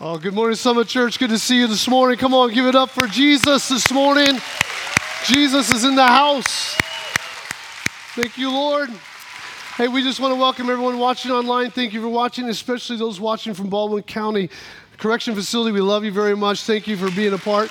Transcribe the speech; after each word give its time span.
Oh, 0.00 0.18
good 0.18 0.34
morning, 0.34 0.56
Summit 0.56 0.88
Church. 0.88 1.20
Good 1.20 1.30
to 1.30 1.38
see 1.38 1.60
you 1.60 1.68
this 1.68 1.86
morning. 1.86 2.18
Come 2.18 2.34
on, 2.34 2.52
give 2.52 2.66
it 2.66 2.74
up 2.74 2.90
for 2.90 3.06
Jesus 3.06 3.68
this 3.68 3.92
morning. 3.92 4.40
Jesus 5.24 5.72
is 5.72 5.84
in 5.84 5.94
the 5.94 6.06
house. 6.06 6.76
Thank 8.16 8.36
you, 8.36 8.50
Lord. 8.50 8.90
Hey, 9.76 9.86
we 9.86 10.02
just 10.02 10.18
want 10.18 10.32
to 10.32 10.36
welcome 10.36 10.68
everyone 10.68 10.98
watching 10.98 11.30
online. 11.30 11.70
Thank 11.70 11.92
you 11.92 12.02
for 12.02 12.08
watching, 12.08 12.48
especially 12.48 12.96
those 12.96 13.20
watching 13.20 13.54
from 13.54 13.70
Baldwin 13.70 14.02
County 14.02 14.50
Correction 14.98 15.32
Facility. 15.36 15.70
We 15.70 15.80
love 15.80 16.02
you 16.02 16.10
very 16.10 16.34
much. 16.34 16.64
Thank 16.64 16.88
you 16.88 16.96
for 16.96 17.08
being 17.12 17.32
a 17.32 17.38
part 17.38 17.70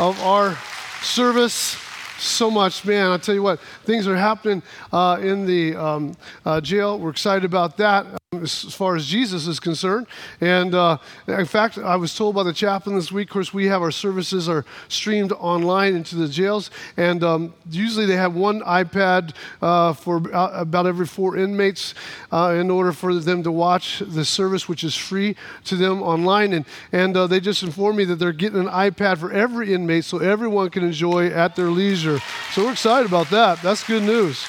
of 0.00 0.20
our 0.20 0.58
service 1.00 1.78
so 2.18 2.50
much, 2.50 2.84
man. 2.84 3.12
I'll 3.12 3.20
tell 3.20 3.36
you 3.36 3.42
what, 3.44 3.60
things 3.84 4.08
are 4.08 4.16
happening 4.16 4.64
uh, 4.92 5.20
in 5.22 5.46
the 5.46 5.76
um, 5.76 6.16
uh, 6.44 6.60
jail. 6.60 6.98
We're 6.98 7.10
excited 7.10 7.44
about 7.44 7.76
that 7.76 8.21
as 8.32 8.74
far 8.74 8.96
as 8.96 9.06
Jesus 9.06 9.46
is 9.46 9.60
concerned. 9.60 10.06
And 10.40 10.74
uh, 10.74 10.98
in 11.28 11.46
fact, 11.46 11.78
I 11.78 11.96
was 11.96 12.14
told 12.14 12.34
by 12.34 12.42
the 12.42 12.52
chaplain 12.52 12.96
this 12.96 13.12
week, 13.12 13.28
of 13.28 13.32
course, 13.32 13.54
we 13.54 13.66
have 13.66 13.82
our 13.82 13.90
services 13.90 14.48
are 14.48 14.64
streamed 14.88 15.32
online 15.32 15.94
into 15.94 16.16
the 16.16 16.28
jails. 16.28 16.70
And 16.96 17.22
um, 17.22 17.54
usually 17.70 18.06
they 18.06 18.16
have 18.16 18.34
one 18.34 18.60
iPad 18.62 19.34
uh, 19.60 19.92
for 19.92 20.22
about 20.32 20.86
every 20.86 21.06
four 21.06 21.36
inmates 21.36 21.94
uh, 22.32 22.56
in 22.58 22.70
order 22.70 22.92
for 22.92 23.14
them 23.14 23.42
to 23.42 23.52
watch 23.52 24.02
the 24.06 24.24
service, 24.24 24.68
which 24.68 24.84
is 24.84 24.96
free 24.96 25.36
to 25.64 25.76
them 25.76 26.02
online. 26.02 26.52
And, 26.52 26.64
and 26.92 27.16
uh, 27.16 27.26
they 27.26 27.40
just 27.40 27.62
informed 27.62 27.98
me 27.98 28.04
that 28.06 28.16
they're 28.16 28.32
getting 28.32 28.60
an 28.60 28.68
iPad 28.68 29.18
for 29.18 29.32
every 29.32 29.74
inmate 29.74 30.04
so 30.04 30.18
everyone 30.18 30.70
can 30.70 30.84
enjoy 30.84 31.28
at 31.28 31.56
their 31.56 31.68
leisure 31.68 32.18
so 32.52 32.64
we're 32.64 32.72
excited 32.72 33.06
about 33.06 33.30
that. 33.30 33.62
That's 33.62 33.82
good 33.82 34.02
news. 34.02 34.44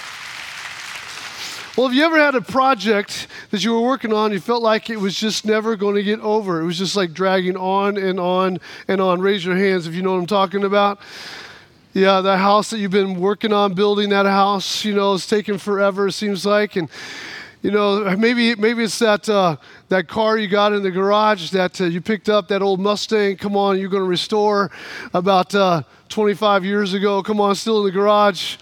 Well, 1.75 1.87
have 1.87 1.95
you 1.95 2.03
ever 2.03 2.19
had 2.19 2.35
a 2.35 2.41
project 2.41 3.27
that 3.49 3.63
you 3.63 3.73
were 3.73 3.81
working 3.81 4.13
on, 4.13 4.31
you 4.31 4.39
felt 4.39 4.61
like 4.61 4.91
it 4.91 4.97
was 4.99 5.15
just 5.15 5.43
never 5.43 5.75
going 5.75 5.95
to 5.95 6.03
get 6.03 6.19
over? 6.19 6.61
It 6.61 6.65
was 6.65 6.77
just 6.77 6.95
like 6.95 7.13
dragging 7.13 7.57
on 7.57 7.97
and 7.97 8.19
on 8.19 8.59
and 8.87 9.01
on. 9.01 9.21
Raise 9.21 9.43
your 9.43 9.55
hands 9.55 9.87
if 9.87 9.95
you 9.95 10.03
know 10.03 10.11
what 10.11 10.19
I'm 10.19 10.27
talking 10.27 10.65
about. 10.65 10.99
Yeah, 11.93 12.21
that 12.21 12.37
house 12.37 12.69
that 12.69 12.77
you've 12.77 12.91
been 12.91 13.19
working 13.19 13.51
on 13.51 13.73
building, 13.73 14.09
that 14.09 14.27
house, 14.27 14.85
you 14.85 14.93
know, 14.93 15.15
it's 15.15 15.25
taking 15.25 15.57
forever, 15.57 16.09
it 16.09 16.11
seems 16.11 16.45
like. 16.45 16.75
And, 16.75 16.91
you 17.63 17.71
know, 17.71 18.15
maybe 18.17 18.53
maybe 18.53 18.83
it's 18.83 18.99
that 18.99 19.27
uh, 19.27 19.55
that 19.89 20.07
car 20.07 20.37
you 20.37 20.47
got 20.47 20.73
in 20.73 20.83
the 20.83 20.91
garage 20.91 21.49
that 21.51 21.81
uh, 21.81 21.85
you 21.85 22.01
picked 22.01 22.29
up, 22.29 22.49
that 22.49 22.61
old 22.61 22.81
Mustang. 22.81 23.37
Come 23.37 23.57
on, 23.57 23.79
you're 23.79 23.89
going 23.89 24.03
to 24.03 24.09
restore 24.09 24.69
about 25.11 25.55
uh, 25.55 25.81
25 26.09 26.65
years 26.65 26.93
ago. 26.93 27.23
Come 27.23 27.41
on, 27.41 27.55
still 27.55 27.79
in 27.79 27.85
the 27.85 27.91
garage. 27.91 28.57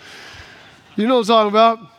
You 0.96 1.08
know 1.08 1.16
what 1.16 1.30
I'm 1.30 1.50
talking 1.50 1.50
about? 1.50 1.92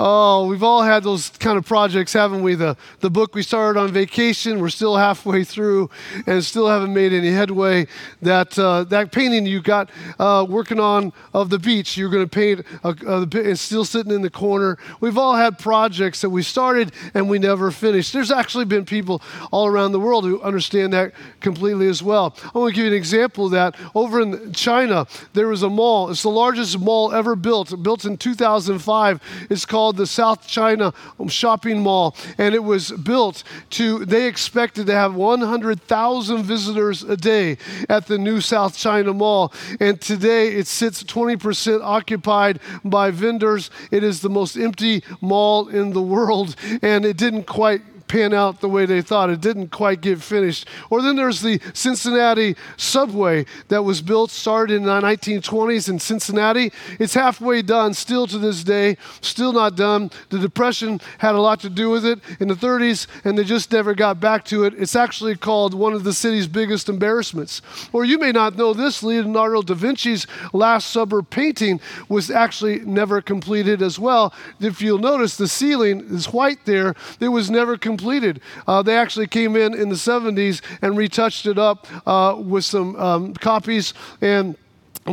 Oh, 0.00 0.46
we've 0.46 0.62
all 0.62 0.82
had 0.82 1.02
those 1.02 1.30
kind 1.30 1.58
of 1.58 1.66
projects, 1.66 2.12
haven't 2.12 2.42
we? 2.42 2.54
The, 2.54 2.76
the 3.00 3.10
book 3.10 3.34
we 3.34 3.42
started 3.42 3.80
on 3.80 3.90
vacation, 3.90 4.60
we're 4.60 4.68
still 4.68 4.96
halfway 4.96 5.42
through 5.42 5.90
and 6.24 6.44
still 6.44 6.68
haven't 6.68 6.94
made 6.94 7.12
any 7.12 7.32
headway. 7.32 7.88
That, 8.22 8.56
uh, 8.56 8.84
that 8.84 9.10
painting 9.10 9.44
you 9.44 9.60
got 9.60 9.90
uh, 10.20 10.46
working 10.48 10.78
on 10.78 11.12
of 11.34 11.50
the 11.50 11.58
beach, 11.58 11.96
you're 11.96 12.10
going 12.10 12.28
to 12.28 12.30
paint, 12.30 12.64
a, 12.84 13.56
still 13.56 13.84
sitting 13.84 14.12
in 14.12 14.22
the 14.22 14.30
corner. 14.30 14.78
We've 15.00 15.18
all 15.18 15.34
had 15.34 15.58
projects 15.58 16.20
that 16.20 16.30
we 16.30 16.44
started 16.44 16.92
and 17.14 17.28
we 17.28 17.40
never 17.40 17.72
finished. 17.72 18.12
There's 18.12 18.30
actually 18.30 18.66
been 18.66 18.84
people 18.84 19.20
all 19.50 19.66
around 19.66 19.90
the 19.90 20.00
world 20.00 20.24
who 20.24 20.40
understand 20.42 20.92
that 20.92 21.12
completely 21.40 21.88
as 21.88 22.04
well. 22.04 22.36
I 22.54 22.58
want 22.58 22.72
to 22.72 22.76
give 22.76 22.84
you 22.84 22.92
an 22.92 22.96
example 22.96 23.46
of 23.46 23.50
that. 23.50 23.74
Over 23.96 24.20
in 24.20 24.52
China, 24.52 25.08
there 25.32 25.48
was 25.48 25.64
a 25.64 25.70
mall. 25.70 26.08
It's 26.10 26.22
the 26.22 26.28
largest 26.28 26.78
mall 26.78 27.12
ever 27.12 27.34
built, 27.34 27.82
built 27.82 28.04
in 28.04 28.16
2005. 28.16 29.20
It's 29.50 29.66
called 29.66 29.87
called 29.88 29.96
the 29.96 30.06
South 30.06 30.46
China 30.46 30.92
Shopping 31.28 31.80
Mall, 31.80 32.14
and 32.36 32.54
it 32.54 32.62
was 32.62 32.90
built 32.90 33.42
to, 33.70 34.04
they 34.04 34.26
expected 34.26 34.86
to 34.86 34.92
have 34.92 35.14
100,000 35.14 36.42
visitors 36.42 37.02
a 37.04 37.16
day 37.16 37.56
at 37.88 38.06
the 38.06 38.18
new 38.18 38.42
South 38.42 38.76
China 38.76 39.14
Mall. 39.14 39.50
And 39.80 39.98
today 39.98 40.48
it 40.48 40.66
sits 40.66 41.02
20% 41.02 41.80
occupied 41.82 42.60
by 42.84 43.10
vendors. 43.10 43.70
It 43.90 44.04
is 44.04 44.20
the 44.20 44.28
most 44.28 44.56
empty 44.56 45.02
mall 45.22 45.68
in 45.68 45.94
the 45.94 46.02
world, 46.02 46.54
and 46.82 47.06
it 47.06 47.16
didn't 47.16 47.44
quite 47.44 47.80
pan 48.08 48.34
out 48.34 48.60
the 48.60 48.68
way 48.68 48.86
they 48.86 49.02
thought. 49.02 49.30
It 49.30 49.40
didn't 49.40 49.68
quite 49.68 50.00
get 50.00 50.20
finished. 50.22 50.66
Or 50.90 51.02
then 51.02 51.16
there's 51.16 51.42
the 51.42 51.60
Cincinnati 51.74 52.56
subway 52.76 53.46
that 53.68 53.84
was 53.84 54.00
built, 54.00 54.30
started 54.30 54.74
in 54.74 54.84
the 54.84 55.00
1920s 55.00 55.88
in 55.88 55.98
Cincinnati. 55.98 56.72
It's 56.98 57.14
halfway 57.14 57.62
done 57.62 57.94
still 57.94 58.26
to 58.26 58.38
this 58.38 58.64
day, 58.64 58.96
still 59.20 59.52
not 59.52 59.76
done. 59.76 60.10
The 60.30 60.38
Depression 60.38 61.00
had 61.18 61.34
a 61.34 61.40
lot 61.40 61.60
to 61.60 61.70
do 61.70 61.90
with 61.90 62.04
it 62.04 62.18
in 62.40 62.48
the 62.48 62.54
30s, 62.54 63.06
and 63.24 63.36
they 63.36 63.44
just 63.44 63.70
never 63.70 63.94
got 63.94 64.20
back 64.20 64.44
to 64.46 64.64
it. 64.64 64.74
It's 64.76 64.96
actually 64.96 65.36
called 65.36 65.74
one 65.74 65.92
of 65.92 66.04
the 66.04 66.12
city's 66.12 66.46
biggest 66.46 66.88
embarrassments. 66.88 67.60
Or 67.92 68.04
you 68.04 68.18
may 68.18 68.32
not 68.32 68.56
know 68.56 68.72
this 68.72 69.02
Leonardo 69.02 69.62
da 69.62 69.74
Vinci's 69.74 70.26
Last 70.52 70.90
Supper 70.90 71.22
painting 71.22 71.80
was 72.08 72.30
actually 72.30 72.80
never 72.80 73.20
completed 73.20 73.82
as 73.82 73.98
well. 73.98 74.32
If 74.60 74.80
you'll 74.80 74.98
notice, 74.98 75.36
the 75.36 75.48
ceiling 75.48 76.00
is 76.10 76.32
white 76.32 76.64
there. 76.64 76.94
It 77.20 77.28
was 77.28 77.50
never 77.50 77.76
completed 77.76 77.97
completed. 77.98 78.40
Uh, 78.66 78.80
they 78.82 78.96
actually 78.96 79.26
came 79.26 79.56
in 79.56 79.74
in 79.74 79.88
the 79.88 79.96
70s 79.96 80.62
and 80.82 80.96
retouched 80.96 81.46
it 81.46 81.58
up 81.58 81.86
uh, 82.06 82.36
with 82.38 82.64
some 82.64 82.94
um, 82.96 83.34
copies 83.34 83.92
and 84.20 84.56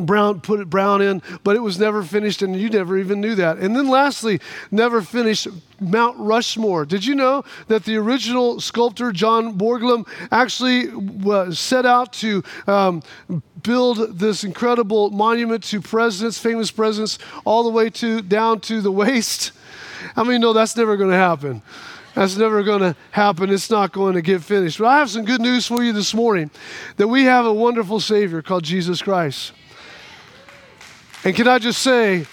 Brown 0.01 0.41
put 0.41 0.59
it 0.59 0.69
brown 0.69 1.01
in, 1.01 1.21
but 1.45 1.55
it 1.55 1.61
was 1.61 1.79
never 1.79 2.03
finished, 2.03 2.41
and 2.41 2.53
you 2.53 2.69
never 2.69 2.97
even 2.97 3.21
knew 3.21 3.33
that. 3.35 3.59
And 3.59 3.73
then, 3.73 3.87
lastly, 3.87 4.41
never 4.69 5.01
finished 5.01 5.47
Mount 5.79 6.17
Rushmore. 6.19 6.85
Did 6.85 7.05
you 7.05 7.15
know 7.15 7.45
that 7.69 7.85
the 7.85 7.95
original 7.95 8.59
sculptor 8.59 9.13
John 9.13 9.57
Borglum 9.57 10.05
actually 10.33 11.53
set 11.55 11.85
out 11.85 12.11
to 12.13 12.43
um, 12.67 13.03
build 13.63 14.19
this 14.19 14.43
incredible 14.43 15.11
monument 15.11 15.63
to 15.65 15.79
presidents, 15.79 16.37
famous 16.39 16.71
presidents, 16.71 17.17
all 17.45 17.63
the 17.63 17.69
way 17.69 17.89
to 17.91 18.21
down 18.21 18.59
to 18.61 18.81
the 18.81 18.91
waist? 19.01 19.53
I 20.17 20.23
mean, 20.23 20.41
no, 20.41 20.53
that's 20.53 20.75
never 20.75 20.97
going 20.97 21.11
to 21.11 21.17
happen. 21.17 21.61
That's 22.15 22.37
never 22.37 22.63
going 22.63 22.79
to 22.79 22.95
happen. 23.11 23.49
It's 23.49 23.69
not 23.69 23.91
going 23.91 24.15
to 24.15 24.21
get 24.21 24.41
finished. 24.41 24.79
But 24.79 24.87
I 24.87 24.99
have 24.99 25.09
some 25.09 25.25
good 25.25 25.41
news 25.41 25.67
for 25.67 25.83
you 25.83 25.91
this 25.91 26.13
morning 26.13 26.49
that 26.95 27.07
we 27.07 27.25
have 27.25 27.45
a 27.45 27.53
wonderful 27.53 27.99
Savior 27.99 28.41
called 28.41 28.63
Jesus 28.63 29.01
Christ. 29.01 29.51
And 31.25 31.35
can 31.35 31.47
I 31.47 31.59
just 31.59 31.81
say 31.81 32.25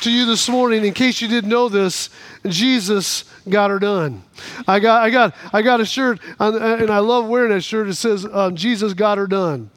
to 0.00 0.10
you 0.10 0.26
this 0.26 0.50
morning, 0.50 0.84
in 0.84 0.92
case 0.92 1.22
you 1.22 1.28
didn't 1.28 1.48
know 1.48 1.70
this, 1.70 2.10
Jesus 2.46 3.24
got 3.48 3.70
her 3.70 3.78
done. 3.78 4.22
I 4.68 4.80
got, 4.80 5.02
I 5.02 5.08
got, 5.08 5.34
I 5.52 5.62
got 5.62 5.80
a 5.80 5.86
shirt, 5.86 6.20
and 6.38 6.90
I 6.90 6.98
love 6.98 7.26
wearing 7.26 7.52
that 7.52 7.62
shirt. 7.62 7.88
It 7.88 7.94
says, 7.94 8.26
um, 8.30 8.54
Jesus 8.54 8.92
got 8.92 9.16
her 9.16 9.26
done. 9.26 9.70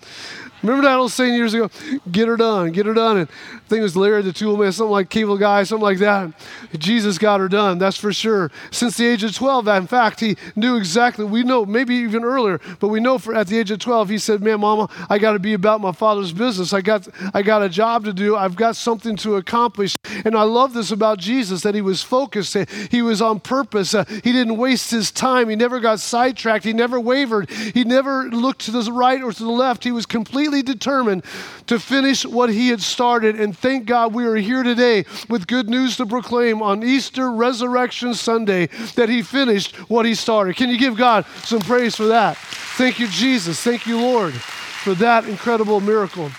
Remember 0.68 0.86
that 0.90 0.98
old 0.98 1.14
saying 1.14 1.34
years 1.34 1.54
ago? 1.54 1.70
Get 2.12 2.28
her 2.28 2.36
done, 2.36 2.74
get 2.74 2.86
her 2.86 2.94
done. 2.94 3.18
And 3.20 3.30
I 3.30 3.60
think 3.70 3.80
it 3.80 3.84
was 3.84 3.96
Larry 3.96 4.22
the 4.22 4.34
Tool 4.34 4.58
Man, 4.58 4.70
something 4.74 4.92
like 4.92 5.10
Cable 5.10 5.38
Guy, 5.38 5.64
something 5.64 5.84
like 5.84 6.00
that. 6.00 6.34
Jesus 6.78 7.18
got 7.18 7.40
her 7.40 7.48
done, 7.48 7.78
that's 7.78 7.96
for 7.96 8.12
sure. 8.12 8.52
Since 8.72 8.98
the 8.98 9.08
age 9.08 9.24
of 9.24 9.34
12, 9.34 9.66
in 9.70 9.88
fact, 9.88 10.20
he 10.20 10.36
knew 10.58 10.76
exactly, 10.76 11.24
we 11.24 11.44
know, 11.44 11.66
maybe 11.66 11.96
even 11.96 12.26
earlier, 12.26 12.60
but 12.80 12.90
we 12.90 13.00
know 13.00 13.18
for 13.18 13.34
at 13.34 13.48
the 13.48 13.58
age 13.58 13.72
of 13.72 13.80
12, 13.80 14.10
he 14.10 14.18
said, 14.18 14.42
Man, 14.42 14.60
Mama, 14.60 14.90
I 15.10 15.20
got 15.20 15.34
to 15.34 15.40
be 15.40 15.54
about 15.54 15.80
my 15.80 15.94
father's 15.94 16.34
business. 16.34 16.74
I 16.74 16.82
got, 16.82 17.08
I 17.34 17.44
got 17.44 17.64
a 17.64 17.70
job 17.70 18.04
to 18.04 18.12
do, 18.12 18.36
I've 18.36 18.58
got 18.58 18.76
something 18.76 19.16
to 19.18 19.36
accomplish. 19.38 19.96
And 20.26 20.36
I 20.36 20.44
love 20.44 20.74
this 20.74 20.92
about 20.92 21.18
Jesus 21.18 21.62
that 21.62 21.76
he 21.76 21.82
was 21.82 22.04
focused, 22.04 22.58
he 22.92 23.02
was 23.02 23.22
on 23.22 23.40
purpose, 23.40 23.94
uh, 23.94 24.04
he 24.06 24.34
didn't 24.34 24.58
waste 24.58 24.92
his 24.92 25.12
time, 25.12 25.48
he 25.48 25.56
never 25.56 25.80
got 25.80 26.02
sidetracked, 26.02 26.66
he 26.66 26.74
never 26.74 27.00
wavered, 27.00 27.50
he 27.50 27.86
never 27.86 28.26
looked 28.26 28.62
to 28.66 28.72
the 28.72 28.92
right 28.92 29.22
or 29.24 29.32
to 29.32 29.44
the 29.44 29.50
left. 29.50 29.84
He 29.84 29.92
was 29.92 30.06
completely 30.06 30.57
determined 30.62 31.24
to 31.68 31.80
finish 31.80 32.26
what 32.26 32.50
he 32.50 32.70
had 32.70 32.82
started. 32.82 33.40
And 33.40 33.58
thank 33.58 33.86
God 33.86 34.14
we 34.14 34.26
are 34.26 34.36
here 34.36 34.64
today 34.64 35.06
with 35.30 35.48
good 35.48 35.70
news 35.70 35.98
to 35.98 36.06
proclaim 36.06 36.62
on 36.62 36.84
Easter 36.84 37.32
Resurrection 37.32 38.14
Sunday 38.14 38.68
that 38.96 39.10
he 39.10 39.22
finished 39.22 39.76
what 39.90 40.06
he 40.06 40.16
started. 40.16 40.56
Can 40.56 40.70
you 40.70 40.78
give 40.78 40.98
God 40.98 41.26
some 41.44 41.62
praise 41.62 41.96
for 41.96 42.08
that? 42.08 42.38
Thank 42.78 43.00
you, 43.00 43.08
Jesus. 43.08 43.62
Thank 43.62 43.88
you, 43.88 44.00
Lord, 44.00 44.34
for 44.34 44.94
that 44.96 45.28
incredible 45.28 45.80
miracle. 45.80 46.32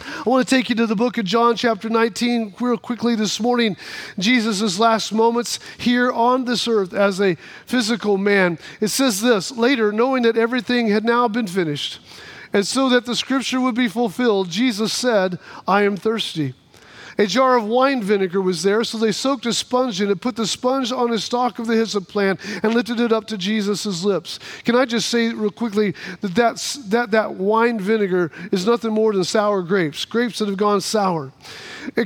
I 0.00 0.28
want 0.28 0.46
to 0.46 0.54
take 0.54 0.68
you 0.68 0.76
to 0.76 0.86
the 0.86 0.96
book 0.96 1.18
of 1.18 1.24
John, 1.24 1.56
chapter 1.56 1.88
19, 1.88 2.54
real 2.60 2.78
quickly 2.78 3.14
this 3.14 3.40
morning. 3.40 3.76
Jesus' 4.18 4.78
last 4.78 5.12
moments 5.12 5.58
here 5.78 6.10
on 6.10 6.44
this 6.44 6.68
earth 6.68 6.92
as 6.92 7.20
a 7.20 7.36
physical 7.66 8.18
man. 8.18 8.58
It 8.80 8.88
says 8.88 9.20
this 9.20 9.50
Later, 9.50 9.92
knowing 9.92 10.22
that 10.22 10.36
everything 10.36 10.88
had 10.88 11.04
now 11.04 11.28
been 11.28 11.46
finished, 11.46 12.00
and 12.52 12.66
so 12.66 12.88
that 12.88 13.04
the 13.04 13.16
scripture 13.16 13.60
would 13.60 13.74
be 13.74 13.88
fulfilled, 13.88 14.50
Jesus 14.50 14.92
said, 14.92 15.38
I 15.66 15.82
am 15.82 15.96
thirsty. 15.96 16.54
A 17.20 17.26
jar 17.26 17.56
of 17.56 17.64
wine 17.64 18.00
vinegar 18.00 18.40
was 18.40 18.62
there, 18.62 18.84
so 18.84 18.96
they 18.96 19.10
soaked 19.10 19.44
a 19.44 19.52
sponge 19.52 20.00
in 20.00 20.08
it, 20.08 20.20
put 20.20 20.36
the 20.36 20.46
sponge 20.46 20.92
on 20.92 21.12
a 21.12 21.18
stalk 21.18 21.58
of 21.58 21.66
the 21.66 21.74
hyssop 21.74 22.06
plant, 22.06 22.38
and 22.62 22.72
lifted 22.72 23.00
it 23.00 23.12
up 23.12 23.26
to 23.26 23.36
Jesus' 23.36 24.04
lips. 24.04 24.38
Can 24.64 24.76
I 24.76 24.84
just 24.84 25.08
say 25.08 25.30
real 25.30 25.50
quickly 25.50 25.96
that 26.20 26.36
that's, 26.36 26.74
that, 26.90 27.10
that 27.10 27.34
wine 27.34 27.80
vinegar 27.80 28.30
is 28.52 28.64
nothing 28.66 28.92
more 28.92 29.12
than 29.12 29.24
sour 29.24 29.62
grapes, 29.62 30.04
grapes 30.04 30.38
that 30.38 30.46
have 30.46 30.56
gone 30.56 30.80
sour. 30.80 31.32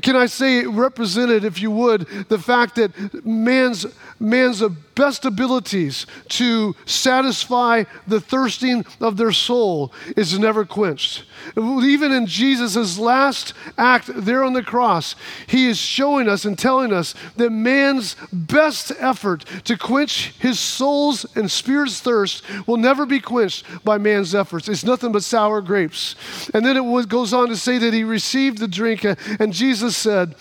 Can 0.00 0.16
I 0.16 0.24
say 0.24 0.60
it 0.60 0.68
represented, 0.68 1.44
if 1.44 1.60
you 1.60 1.70
would, 1.70 2.06
the 2.30 2.38
fact 2.38 2.76
that 2.76 2.92
man's 3.26 3.84
man's 4.22 4.62
best 4.94 5.24
abilities 5.24 6.06
to 6.28 6.76
satisfy 6.84 7.84
the 8.06 8.20
thirsting 8.20 8.84
of 9.00 9.16
their 9.16 9.32
soul 9.32 9.92
is 10.16 10.38
never 10.38 10.64
quenched. 10.64 11.24
Even 11.56 12.12
in 12.12 12.26
Jesus' 12.26 12.98
last 12.98 13.54
act 13.76 14.10
there 14.14 14.44
on 14.44 14.52
the 14.52 14.62
cross, 14.62 15.14
he 15.46 15.66
is 15.66 15.78
showing 15.78 16.28
us 16.28 16.44
and 16.44 16.58
telling 16.58 16.92
us 16.92 17.14
that 17.36 17.50
man's 17.50 18.16
best 18.32 18.92
effort 18.98 19.44
to 19.64 19.76
quench 19.76 20.34
his 20.38 20.58
soul's 20.58 21.24
and 21.36 21.50
spirit's 21.50 22.00
thirst 22.00 22.44
will 22.66 22.76
never 22.76 23.06
be 23.06 23.20
quenched 23.20 23.64
by 23.84 23.98
man's 23.98 24.34
efforts. 24.34 24.68
It's 24.68 24.84
nothing 24.84 25.12
but 25.12 25.24
sour 25.24 25.60
grapes. 25.60 26.14
And 26.54 26.64
then 26.64 26.76
it 26.76 27.08
goes 27.08 27.32
on 27.32 27.48
to 27.48 27.56
say 27.56 27.78
that 27.78 27.94
he 27.94 28.04
received 28.04 28.58
the 28.58 28.68
drink, 28.68 29.04
and 29.04 29.52
Jesus 29.52 29.96
said, 29.96 30.34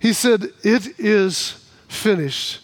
He 0.00 0.12
said, 0.12 0.44
It 0.62 0.98
is 0.98 1.64
finished. 1.88 2.60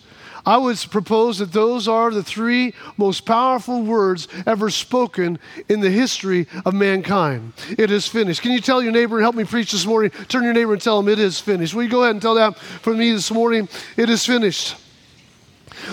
I 0.46 0.58
would 0.58 0.79
propose 0.91 1.38
that 1.38 1.52
those 1.52 1.88
are 1.88 2.11
the 2.11 2.23
three 2.23 2.75
most 2.96 3.25
powerful 3.25 3.82
words 3.82 4.29
ever 4.46 4.70
spoken 4.70 5.38
in 5.69 5.81
the 5.81 5.91
history 5.91 6.46
of 6.64 6.75
mankind. 6.75 7.52
It 7.79 7.91
is 7.91 8.06
finished. 8.06 8.43
Can 8.43 8.52
you 8.52 8.61
tell 8.61 8.82
your 8.82 8.93
neighbor 8.93 9.20
help 9.20 9.35
me 9.35 9.44
preach 9.44 9.73
this 9.73 9.87
morning? 9.87 10.11
Turn 10.29 10.44
your 10.44 10.52
neighbor 10.52 10.75
and 10.75 10.82
tell 10.82 10.99
him 10.99 11.08
it 11.08 11.19
is 11.19 11.41
finished. 11.41 11.75
Will 11.75 11.85
you 11.85 11.88
go 11.88 12.02
ahead 12.02 12.14
and 12.14 12.23
tell 12.23 12.35
that 12.35 12.58
for 12.58 12.94
me 12.94 13.12
this 13.12 13.31
morning? 13.31 13.69
It 13.96 14.11
is 14.11 14.25
finished. 14.26 14.76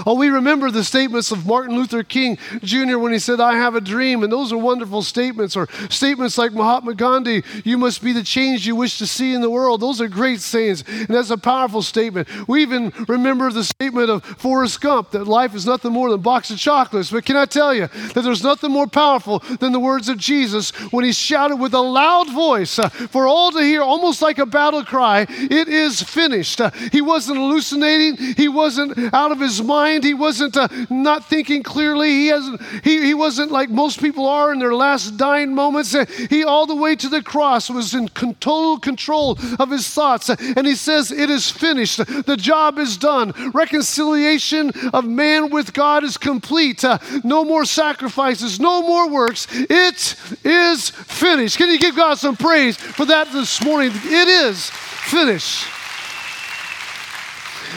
Oh, 0.05 0.15
we 0.15 0.29
remember 0.29 0.71
the 0.71 0.83
statements 0.83 1.31
of 1.31 1.45
Martin 1.45 1.75
Luther 1.75 2.03
King 2.03 2.37
Jr. 2.61 2.97
when 2.97 3.11
he 3.11 3.19
said, 3.19 3.39
I 3.39 3.55
have 3.55 3.75
a 3.75 3.81
dream. 3.81 4.23
And 4.23 4.31
those 4.31 4.51
are 4.51 4.57
wonderful 4.57 5.01
statements. 5.01 5.55
Or 5.55 5.67
statements 5.89 6.37
like 6.37 6.53
Mahatma 6.53 6.93
Gandhi, 6.95 7.43
you 7.63 7.77
must 7.77 8.03
be 8.03 8.13
the 8.13 8.23
change 8.23 8.65
you 8.65 8.75
wish 8.75 8.97
to 8.99 9.07
see 9.07 9.33
in 9.33 9.41
the 9.41 9.49
world. 9.49 9.81
Those 9.81 10.01
are 10.01 10.07
great 10.07 10.39
sayings. 10.41 10.83
And 10.87 11.07
that's 11.07 11.29
a 11.29 11.37
powerful 11.37 11.81
statement. 11.81 12.27
We 12.47 12.61
even 12.61 12.91
remember 13.07 13.51
the 13.51 13.63
statement 13.63 14.09
of 14.09 14.23
Forrest 14.23 14.81
Gump 14.81 15.11
that 15.11 15.25
life 15.25 15.55
is 15.55 15.65
nothing 15.65 15.91
more 15.91 16.09
than 16.09 16.19
a 16.19 16.21
box 16.21 16.51
of 16.51 16.57
chocolates. 16.57 17.11
But 17.11 17.25
can 17.25 17.37
I 17.37 17.45
tell 17.45 17.73
you 17.73 17.87
that 17.87 18.21
there's 18.21 18.43
nothing 18.43 18.71
more 18.71 18.87
powerful 18.87 19.39
than 19.59 19.71
the 19.71 19.79
words 19.79 20.09
of 20.09 20.17
Jesus 20.17 20.71
when 20.91 21.03
he 21.03 21.11
shouted 21.11 21.57
with 21.57 21.73
a 21.73 21.81
loud 21.81 22.31
voice 22.31 22.79
uh, 22.79 22.89
for 22.89 23.27
all 23.27 23.51
to 23.51 23.59
hear, 23.59 23.81
almost 23.81 24.21
like 24.21 24.37
a 24.37 24.45
battle 24.45 24.83
cry, 24.83 25.25
It 25.29 25.67
is 25.67 26.01
finished. 26.01 26.61
Uh, 26.61 26.71
he 26.91 27.01
wasn't 27.01 27.37
hallucinating, 27.37 28.17
he 28.35 28.47
wasn't 28.47 29.13
out 29.13 29.31
of 29.31 29.39
his 29.39 29.61
mind 29.61 29.80
He 29.89 30.13
wasn't 30.13 30.57
uh, 30.57 30.67
not 30.89 31.25
thinking 31.25 31.63
clearly. 31.63 32.09
He, 32.09 32.27
hasn't, 32.27 32.61
he, 32.83 33.05
he 33.05 33.13
wasn't 33.13 33.51
like 33.51 33.69
most 33.69 33.99
people 33.99 34.27
are 34.27 34.53
in 34.53 34.59
their 34.59 34.73
last 34.73 35.17
dying 35.17 35.53
moments. 35.55 35.93
Uh, 35.95 36.05
he, 36.29 36.43
all 36.43 36.65
the 36.65 36.75
way 36.75 36.95
to 36.95 37.09
the 37.09 37.21
cross, 37.21 37.69
was 37.69 37.93
in 37.93 38.07
total 38.07 38.79
control 38.79 39.37
of 39.59 39.69
his 39.69 39.87
thoughts. 39.87 40.29
And 40.29 40.65
he 40.65 40.75
says, 40.75 41.11
It 41.11 41.29
is 41.29 41.49
finished. 41.49 41.97
The 42.25 42.37
job 42.37 42.77
is 42.77 42.97
done. 42.97 43.31
Reconciliation 43.53 44.71
of 44.93 45.05
man 45.05 45.49
with 45.49 45.73
God 45.73 46.03
is 46.03 46.17
complete. 46.17 46.83
Uh, 46.83 46.99
no 47.23 47.43
more 47.43 47.65
sacrifices, 47.65 48.59
no 48.59 48.81
more 48.81 49.09
works. 49.09 49.47
It 49.51 50.15
is 50.43 50.89
finished. 50.89 51.57
Can 51.57 51.69
you 51.69 51.79
give 51.79 51.95
God 51.95 52.17
some 52.17 52.35
praise 52.35 52.77
for 52.77 53.05
that 53.05 53.31
this 53.31 53.63
morning? 53.63 53.91
It 53.93 54.27
is 54.27 54.69
finished. 54.69 55.80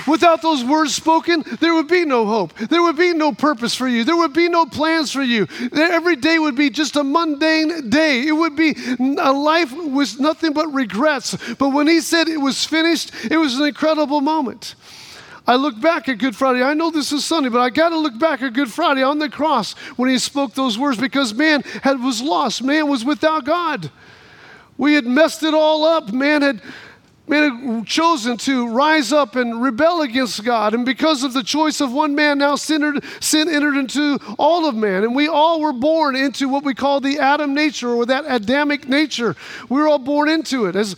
Without 0.06 0.43
those 0.43 0.64
words 0.64 0.94
spoken, 0.94 1.44
there 1.61 1.75
would 1.75 1.88
be 1.88 2.05
no 2.05 2.26
hope. 2.26 2.55
There 2.55 2.82
would 2.82 2.96
be 2.96 3.12
no 3.12 3.32
purpose 3.32 3.75
for 3.75 3.88
you. 3.88 4.05
There 4.05 4.17
would 4.17 4.32
be 4.32 4.49
no 4.49 4.67
plans 4.67 5.12
for 5.12 5.23
you. 5.23 5.46
Every 5.73 6.17
day 6.17 6.38
would 6.38 6.56
be 6.56 6.70
just 6.70 6.96
a 6.96 7.05
mundane 7.05 7.91
day. 7.91 8.26
It 8.26 8.32
would 8.32 8.56
be 8.56 8.75
a 9.19 9.32
life 9.32 9.73
with 9.73 10.20
nothing 10.20 10.52
but 10.52 10.69
regrets. 10.69 11.37
But 11.55 11.70
when 11.70 11.87
he 11.87 12.00
said 12.00 12.29
it 12.29 12.41
was 12.41 12.64
finished, 12.64 13.12
it 13.31 13.37
was 13.37 13.58
an 13.58 13.67
incredible 13.67 14.20
moment. 14.20 14.75
I 15.46 15.56
look 15.56 15.79
back 15.79 16.08
at 16.08 16.19
Good 16.19 16.35
Friday. 16.35 16.62
I 16.62 16.73
know 16.73 16.90
this 16.90 17.12
is 17.12 17.25
Sunday, 17.25 17.50
but 17.50 17.61
I 17.61 17.69
got 17.69 17.90
to 17.90 17.99
look 17.99 18.19
back 18.19 18.40
at 18.40 18.55
Good 18.55 18.73
Friday 18.73 19.02
on 19.02 19.19
the 19.19 19.29
cross 19.29 19.75
when 19.97 20.08
he 20.08 20.19
spoke 20.19 20.55
those 20.55 20.79
words 20.79 20.99
because 20.99 21.35
man 21.35 21.62
had, 21.82 22.02
was 22.02 22.23
lost. 22.23 22.62
Man 22.62 22.88
was 22.88 23.05
without 23.05 23.44
God. 23.44 23.90
We 24.79 24.94
had 24.94 25.06
messed 25.06 25.43
it 25.43 25.52
all 25.52 25.85
up. 25.85 26.12
Man 26.12 26.40
had 26.40 26.62
man 27.26 27.76
had 27.76 27.87
chosen 27.87 28.37
to 28.37 28.69
rise 28.69 29.12
up 29.12 29.37
and 29.37 29.62
rebel 29.62 30.03
against 30.03 30.44
God. 30.44 30.75
And 30.75 30.85
because 30.85 31.25
of 31.25 31.32
the 31.32 31.43
choice 31.43 31.81
of 31.81 31.93
one 31.93 32.15
man, 32.15 32.38
now 32.38 32.56
sin 32.56 32.85
entered, 32.85 33.05
sin 33.21 33.49
entered 33.49 33.76
into 33.76 34.19
all 34.38 34.67
of 34.67 34.75
man. 34.75 35.05
And 35.05 35.15
we 35.15 35.26
all 35.26 35.61
were 35.61 35.73
born 35.73 36.17
into 36.17 36.49
what 36.49 36.65
we 36.65 36.75
call 36.75 37.00
the 37.00 37.19
Adam 37.19 37.55
nature 37.55 37.91
or 37.91 38.05
that 38.06 38.25
Adamic 38.26 38.88
nature. 38.88 39.37
We 39.69 39.81
were 39.81 39.88
all 39.88 39.99
born 39.99 40.29
into 40.29 40.67
it. 40.67 40.76
As, 40.76 40.97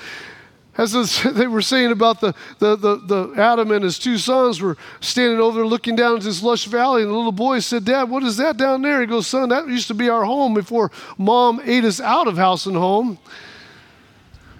as 0.76 1.22
they 1.34 1.46
were 1.46 1.62
saying 1.62 1.92
about 1.92 2.20
the, 2.20 2.34
the, 2.58 2.76
the, 2.76 2.96
the, 2.96 3.32
Adam 3.40 3.70
and 3.70 3.84
his 3.84 3.98
two 3.98 4.18
sons 4.18 4.60
were 4.60 4.76
standing 5.00 5.38
over 5.40 5.58
there 5.58 5.66
looking 5.66 5.94
down 5.94 6.16
at 6.16 6.22
this 6.22 6.42
lush 6.42 6.66
valley, 6.66 7.02
and 7.02 7.10
the 7.10 7.14
little 7.16 7.30
boy 7.30 7.60
said, 7.60 7.84
Dad, 7.84 8.04
what 8.04 8.24
is 8.24 8.36
that 8.38 8.56
down 8.56 8.82
there? 8.82 9.00
He 9.00 9.06
goes, 9.06 9.26
Son, 9.28 9.48
that 9.50 9.68
used 9.68 9.88
to 9.88 9.94
be 9.94 10.08
our 10.08 10.24
home 10.24 10.54
before 10.54 10.90
mom 11.18 11.60
ate 11.64 11.84
us 11.84 12.00
out 12.00 12.26
of 12.26 12.36
house 12.36 12.66
and 12.66 12.76
home. 12.76 13.18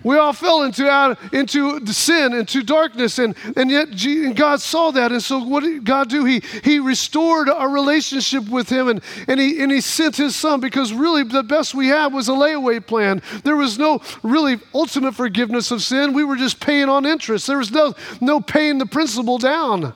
We 0.07 0.19
all 0.19 0.33
fell 0.33 0.63
into, 0.63 0.89
out, 0.89 1.19
into 1.33 1.85
sin, 1.93 2.33
into 2.33 2.63
darkness, 2.63 3.19
and, 3.19 3.35
and 3.57 3.69
yet 3.69 3.89
God 4.37 4.61
saw 4.61 4.93
that. 4.93 5.11
And 5.11 5.21
so, 5.21 5.41
what 5.41 5.65
did 5.65 5.85
God 5.85 6.09
do? 6.09 6.25
He, 6.25 6.43
he 6.63 6.79
restored 6.79 7.49
our 7.49 7.69
relationship 7.69 8.49
with 8.49 8.69
Him, 8.69 8.87
and, 8.87 9.03
and, 9.27 9.41
he, 9.41 9.61
and 9.61 9.73
He 9.73 9.81
sent 9.81 10.15
His 10.15 10.37
Son 10.37 10.61
because 10.61 10.93
really 10.93 11.25
the 11.25 11.43
best 11.43 11.75
we 11.75 11.89
had 11.89 12.13
was 12.13 12.29
a 12.29 12.33
layaway 12.33 12.87
plan. 12.87 13.21
There 13.43 13.57
was 13.57 13.81
no 13.81 14.01
really 14.23 14.61
ultimate 14.73 15.17
forgiveness 15.17 15.73
of 15.73 15.83
sin. 15.83 16.13
We 16.13 16.23
were 16.23 16.37
just 16.37 16.61
paying 16.61 16.89
on 16.89 17.05
interest, 17.05 17.49
there 17.49 17.59
was 17.59 17.73
no, 17.73 17.97
no 18.21 18.41
paying 18.41 18.79
the 18.79 18.87
principal 18.87 19.39
down. 19.39 19.93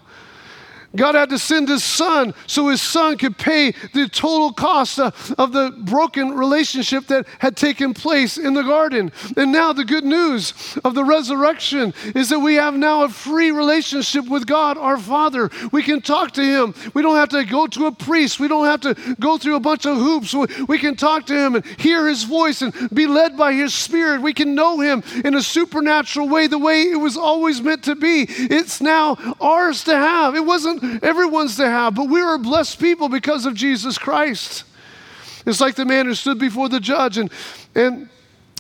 God 0.97 1.15
had 1.15 1.31
to 1.31 1.39
send 1.39 1.69
his 1.69 1.85
son 1.85 2.35
so 2.47 2.69
his 2.69 2.83
son 2.83 3.17
could 3.17 3.39
pay 3.39 3.73
the 3.95 4.09
total 4.09 4.53
cost 4.53 4.99
of, 4.99 5.51
the 5.51 5.75
broken 5.79 6.37
relationship 6.37 7.07
that 7.09 7.27
had 7.41 7.57
taken 7.57 7.93
place 7.93 8.39
in 8.39 8.55
the 8.55 8.63
garden. 8.63 9.11
And 9.37 9.51
now, 9.51 9.73
the 9.73 9.85
good 9.85 10.05
news 10.05 10.79
of 10.85 10.95
the 10.95 11.05
resurrection 11.05 11.93
is 12.15 12.29
that 12.29 12.39
we 12.39 12.55
have 12.55 12.75
now 12.75 13.03
a 13.03 13.09
free 13.09 13.51
relationship 13.51 14.29
with 14.29 14.47
God, 14.47 14.79
our 14.79 14.97
Father. 14.97 15.51
We 15.73 15.83
can 15.83 16.01
talk 16.01 16.33
to 16.33 16.45
him. 16.45 16.75
We 16.95 17.03
don't 17.03 17.17
have 17.17 17.31
to 17.31 17.45
go 17.45 17.67
to 17.69 17.87
a 17.87 17.93
priest, 17.93 18.39
we 18.39 18.49
don't 18.49 18.67
have 18.67 18.81
to 18.83 18.95
go 19.19 19.39
through 19.39 19.57
a 19.57 19.61
bunch 19.61 19.87
of 19.87 19.97
hoops. 19.97 20.35
We 20.69 20.79
can 20.79 20.97
talk 20.97 21.27
to 21.27 21.35
him 21.35 21.57
and 21.57 21.65
hear 21.65 22.07
his 22.07 22.25
voice 22.25 22.63
and 22.63 22.73
be 22.93 23.07
led 23.07 23.37
by 23.37 23.53
his 23.53 23.75
spirit. 23.75 24.23
We 24.23 24.35
can 24.35 24.55
know 24.55 24.81
him 24.81 25.03
in 25.25 25.35
a 25.35 25.43
supernatural 25.43 26.29
way, 26.29 26.47
the 26.47 26.59
way 26.59 26.83
it 26.83 26.97
was 26.97 27.17
always 27.17 27.61
meant 27.61 27.85
to 27.85 27.97
be. 27.97 28.27
It's 28.29 28.81
now 28.81 29.17
ours 29.41 29.85
to 29.85 29.97
have. 29.97 30.37
It 30.37 30.45
wasn't 30.45 30.80
everyone's 31.03 31.57
to 31.57 31.67
have, 31.67 31.95
but 31.95 32.09
we 32.09 32.21
are 32.21 32.39
blessed 32.39 32.79
people 32.79 33.09
because 33.09 33.47
of 33.47 33.55
Jesus 33.55 33.99
Christ. 33.99 34.65
It's 35.47 35.61
like 35.61 35.75
the 35.75 35.85
man 35.85 36.07
who 36.07 36.15
stood 36.15 36.39
before 36.39 36.69
the 36.69 36.81
judge 36.81 37.19
and, 37.19 37.31
and 37.75 38.09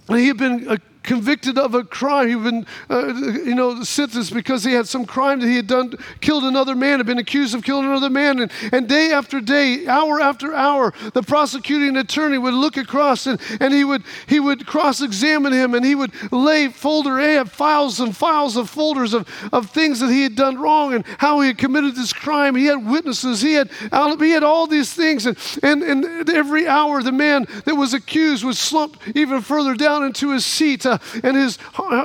he 0.08 0.28
had 0.28 0.38
been 0.38 0.68
uh, 0.68 0.76
convicted 1.02 1.58
of 1.58 1.74
a 1.74 1.84
crime. 1.84 2.28
He'd 2.28 2.42
been, 2.42 2.66
uh, 2.88 3.06
you 3.14 3.54
know, 3.54 3.82
sentenced 3.82 4.34
because 4.34 4.64
he 4.64 4.72
had 4.72 4.86
some 4.88 5.04
crime 5.04 5.40
that 5.40 5.46
he 5.46 5.56
had 5.56 5.66
done, 5.66 5.94
killed 6.20 6.44
another 6.44 6.74
man, 6.74 6.98
had 6.98 7.06
been 7.06 7.18
accused 7.18 7.54
of 7.54 7.62
killing 7.62 7.86
another 7.86 8.10
man. 8.10 8.40
And, 8.40 8.52
and 8.72 8.88
day 8.88 9.12
after 9.12 9.40
day, 9.40 9.86
hour 9.86 10.20
after 10.20 10.54
hour, 10.54 10.92
the 11.14 11.22
prosecuting 11.22 11.96
attorney 11.96 12.38
would 12.38 12.54
look 12.54 12.76
across 12.76 13.26
and, 13.26 13.40
and 13.60 13.72
he 13.72 13.84
would, 13.84 14.02
he 14.26 14.40
would 14.40 14.66
cross 14.66 15.00
examine 15.00 15.52
him 15.52 15.74
and 15.74 15.84
he 15.84 15.94
would 15.94 16.12
lay 16.32 16.68
folder, 16.68 17.18
A 17.18 17.34
had 17.34 17.50
files 17.50 18.00
and 18.00 18.16
files 18.16 18.56
of 18.56 18.68
folders 18.68 19.14
of, 19.14 19.28
of 19.52 19.70
things 19.70 20.00
that 20.00 20.10
he 20.10 20.22
had 20.22 20.34
done 20.34 20.58
wrong 20.58 20.94
and 20.94 21.04
how 21.18 21.40
he 21.40 21.48
had 21.48 21.58
committed 21.58 21.94
this 21.94 22.12
crime. 22.12 22.54
He 22.54 22.66
had 22.66 22.84
witnesses, 22.84 23.40
he 23.40 23.54
had, 23.54 23.70
he 23.70 24.30
had 24.30 24.42
all 24.42 24.66
these 24.66 24.92
things. 24.92 25.26
And, 25.26 25.36
and, 25.62 25.82
and 25.82 26.30
every 26.30 26.66
hour, 26.66 27.02
the 27.02 27.12
man 27.12 27.46
that 27.64 27.74
was 27.74 27.94
accused 27.94 28.44
would 28.44 28.56
slump 28.56 28.96
even 29.14 29.40
further 29.40 29.74
down 29.74 30.04
into 30.04 30.32
his 30.32 30.44
seat 30.44 30.80
uh, 30.90 30.98
and 31.22 31.36
his 31.36 31.58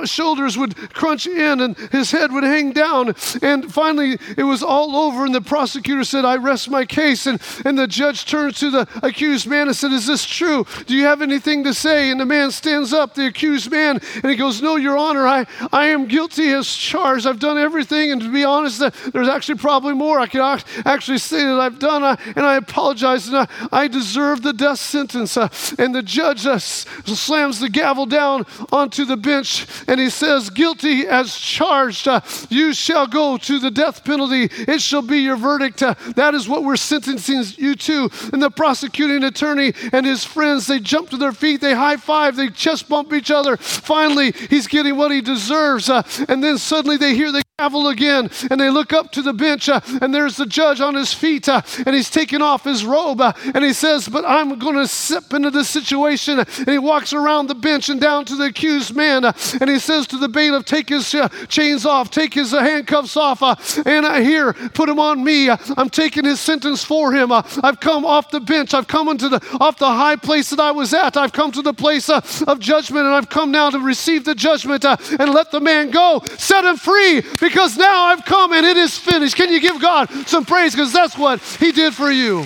shoulders 0.04 0.56
would 0.56 0.76
crunch 0.92 1.26
in 1.26 1.60
and 1.60 1.76
his 1.76 2.10
head 2.10 2.32
would 2.32 2.44
hang 2.44 2.72
down. 2.72 3.14
And 3.42 3.72
finally, 3.72 4.18
it 4.36 4.44
was 4.44 4.62
all 4.62 4.96
over, 4.96 5.24
and 5.24 5.34
the 5.34 5.40
prosecutor 5.40 6.04
said, 6.04 6.24
I 6.24 6.36
rest 6.36 6.70
my 6.70 6.84
case. 6.84 7.26
And, 7.26 7.40
and 7.64 7.78
the 7.78 7.86
judge 7.86 8.26
turns 8.26 8.58
to 8.60 8.70
the 8.70 8.88
accused 9.02 9.46
man 9.46 9.68
and 9.68 9.76
said, 9.76 9.92
Is 9.92 10.06
this 10.06 10.24
true? 10.24 10.66
Do 10.86 10.94
you 10.94 11.04
have 11.04 11.22
anything 11.22 11.64
to 11.64 11.74
say? 11.74 12.10
And 12.10 12.20
the 12.20 12.26
man 12.26 12.50
stands 12.50 12.92
up, 12.92 13.14
the 13.14 13.26
accused 13.26 13.70
man, 13.70 14.00
and 14.14 14.30
he 14.30 14.36
goes, 14.36 14.62
No, 14.62 14.76
Your 14.76 14.96
Honor, 14.96 15.26
I, 15.26 15.46
I 15.72 15.86
am 15.86 16.06
guilty 16.06 16.48
as 16.52 16.72
charged. 16.74 17.26
I've 17.26 17.40
done 17.40 17.58
everything. 17.58 18.12
And 18.12 18.20
to 18.20 18.32
be 18.32 18.44
honest, 18.44 18.80
there's 19.12 19.28
actually 19.28 19.58
probably 19.58 19.94
more 19.94 20.18
I 20.20 20.26
can 20.26 20.40
actually 20.84 21.18
say 21.18 21.44
that 21.44 21.60
I've 21.60 21.78
done. 21.78 22.04
and 22.36 22.46
I 22.46 22.56
apologize. 22.56 23.28
And 23.28 23.36
I, 23.38 23.48
I 23.72 23.88
deserve 23.88 24.42
the 24.42 24.52
death 24.52 24.78
sentence. 24.78 25.36
Uh, 25.36 25.48
and 25.78 25.94
the 25.94 26.02
judge 26.02 26.46
uh, 26.46 26.58
slams 26.58 27.60
the 27.60 27.68
gavel 27.68 28.06
down 28.06 28.46
onto 28.76 29.04
the 29.04 29.16
bench 29.16 29.66
and 29.88 29.98
he 29.98 30.10
says, 30.10 30.50
Guilty 30.50 31.06
as 31.06 31.34
charged, 31.36 32.06
uh, 32.06 32.20
you 32.48 32.72
shall 32.72 33.06
go 33.06 33.36
to 33.38 33.58
the 33.58 33.70
death 33.70 34.04
penalty. 34.04 34.48
It 34.70 34.80
shall 34.80 35.02
be 35.02 35.18
your 35.18 35.36
verdict. 35.36 35.82
Uh, 35.82 35.94
that 36.14 36.34
is 36.34 36.48
what 36.48 36.62
we're 36.62 36.76
sentencing 36.76 37.44
you 37.56 37.74
to. 37.74 38.10
And 38.32 38.42
the 38.42 38.50
prosecuting 38.50 39.24
attorney 39.24 39.72
and 39.92 40.06
his 40.06 40.24
friends, 40.24 40.66
they 40.66 40.80
jump 40.80 41.10
to 41.10 41.16
their 41.16 41.32
feet, 41.32 41.60
they 41.60 41.74
high 41.74 41.96
five, 41.96 42.36
they 42.36 42.50
chest 42.50 42.88
bump 42.88 43.12
each 43.12 43.30
other. 43.30 43.56
Finally, 43.56 44.32
he's 44.32 44.66
getting 44.66 44.96
what 44.96 45.10
he 45.10 45.20
deserves. 45.20 45.88
Uh, 45.88 46.02
and 46.28 46.42
then 46.42 46.58
suddenly 46.58 46.96
they 46.96 47.14
hear 47.14 47.32
the 47.32 47.45
gavel 47.58 47.88
again, 47.88 48.28
and 48.50 48.60
they 48.60 48.68
look 48.68 48.92
up 48.92 49.10
to 49.10 49.22
the 49.22 49.32
bench, 49.32 49.66
uh, 49.70 49.80
and 50.02 50.14
there's 50.14 50.36
the 50.36 50.44
judge 50.44 50.78
on 50.78 50.94
his 50.94 51.14
feet, 51.14 51.48
uh, 51.48 51.62
and 51.86 51.96
he's 51.96 52.10
taking 52.10 52.42
off 52.42 52.64
his 52.64 52.84
robe, 52.84 53.18
uh, 53.18 53.32
and 53.54 53.64
he 53.64 53.72
says, 53.72 54.06
But 54.10 54.26
I'm 54.26 54.58
going 54.58 54.74
to 54.74 54.86
step 54.86 55.32
into 55.32 55.50
this 55.50 55.70
situation. 55.70 56.40
And 56.40 56.68
he 56.68 56.76
walks 56.76 57.14
around 57.14 57.46
the 57.46 57.54
bench 57.54 57.88
and 57.88 57.98
down 57.98 58.26
to 58.26 58.36
the 58.36 58.44
accused 58.44 58.94
man, 58.94 59.24
uh, 59.24 59.32
and 59.58 59.70
he 59.70 59.78
says 59.78 60.06
to 60.08 60.18
the 60.18 60.28
bailiff, 60.28 60.66
Take 60.66 60.90
his 60.90 61.14
uh, 61.14 61.28
chains 61.48 61.86
off, 61.86 62.10
take 62.10 62.34
his 62.34 62.52
uh, 62.52 62.60
handcuffs 62.60 63.16
off, 63.16 63.40
and 63.86 64.22
here, 64.22 64.52
put 64.52 64.90
him 64.90 65.00
on 65.00 65.24
me. 65.24 65.48
I'm 65.48 65.88
taking 65.88 66.26
his 66.26 66.40
sentence 66.40 66.84
for 66.84 67.10
him. 67.14 67.32
I've 67.32 67.80
come 67.80 68.04
off 68.04 68.30
the 68.30 68.40
bench, 68.40 68.74
I've 68.74 68.86
come 68.86 69.08
into 69.08 69.30
the 69.30 69.40
off 69.60 69.78
the 69.78 69.86
high 69.86 70.16
place 70.16 70.50
that 70.50 70.60
I 70.60 70.72
was 70.72 70.92
at. 70.92 71.16
I've 71.16 71.32
come 71.32 71.52
to 71.52 71.62
the 71.62 71.72
place 71.72 72.10
of 72.10 72.60
judgment, 72.60 73.06
and 73.06 73.14
I've 73.14 73.30
come 73.30 73.50
now 73.50 73.70
to 73.70 73.78
receive 73.78 74.26
the 74.26 74.34
judgment 74.34 74.84
and 74.84 75.32
let 75.32 75.52
the 75.52 75.60
man 75.60 75.90
go. 75.90 76.20
Set 76.36 76.62
him 76.62 76.76
free 76.76 77.22
because 77.48 77.76
now 77.76 78.04
I've 78.04 78.24
come 78.24 78.52
and 78.52 78.66
it 78.66 78.76
is 78.76 78.98
finished. 78.98 79.36
Can 79.36 79.50
you 79.50 79.60
give 79.60 79.80
God 79.80 80.10
some 80.26 80.44
praise? 80.44 80.72
Because 80.72 80.92
that's 80.92 81.16
what 81.16 81.40
He 81.40 81.72
did 81.72 81.94
for 81.94 82.10
you. 82.10 82.40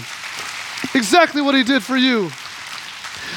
Exactly 0.95 1.41
what 1.41 1.55
He 1.55 1.63
did 1.63 1.83
for 1.83 1.97
you. 1.97 2.31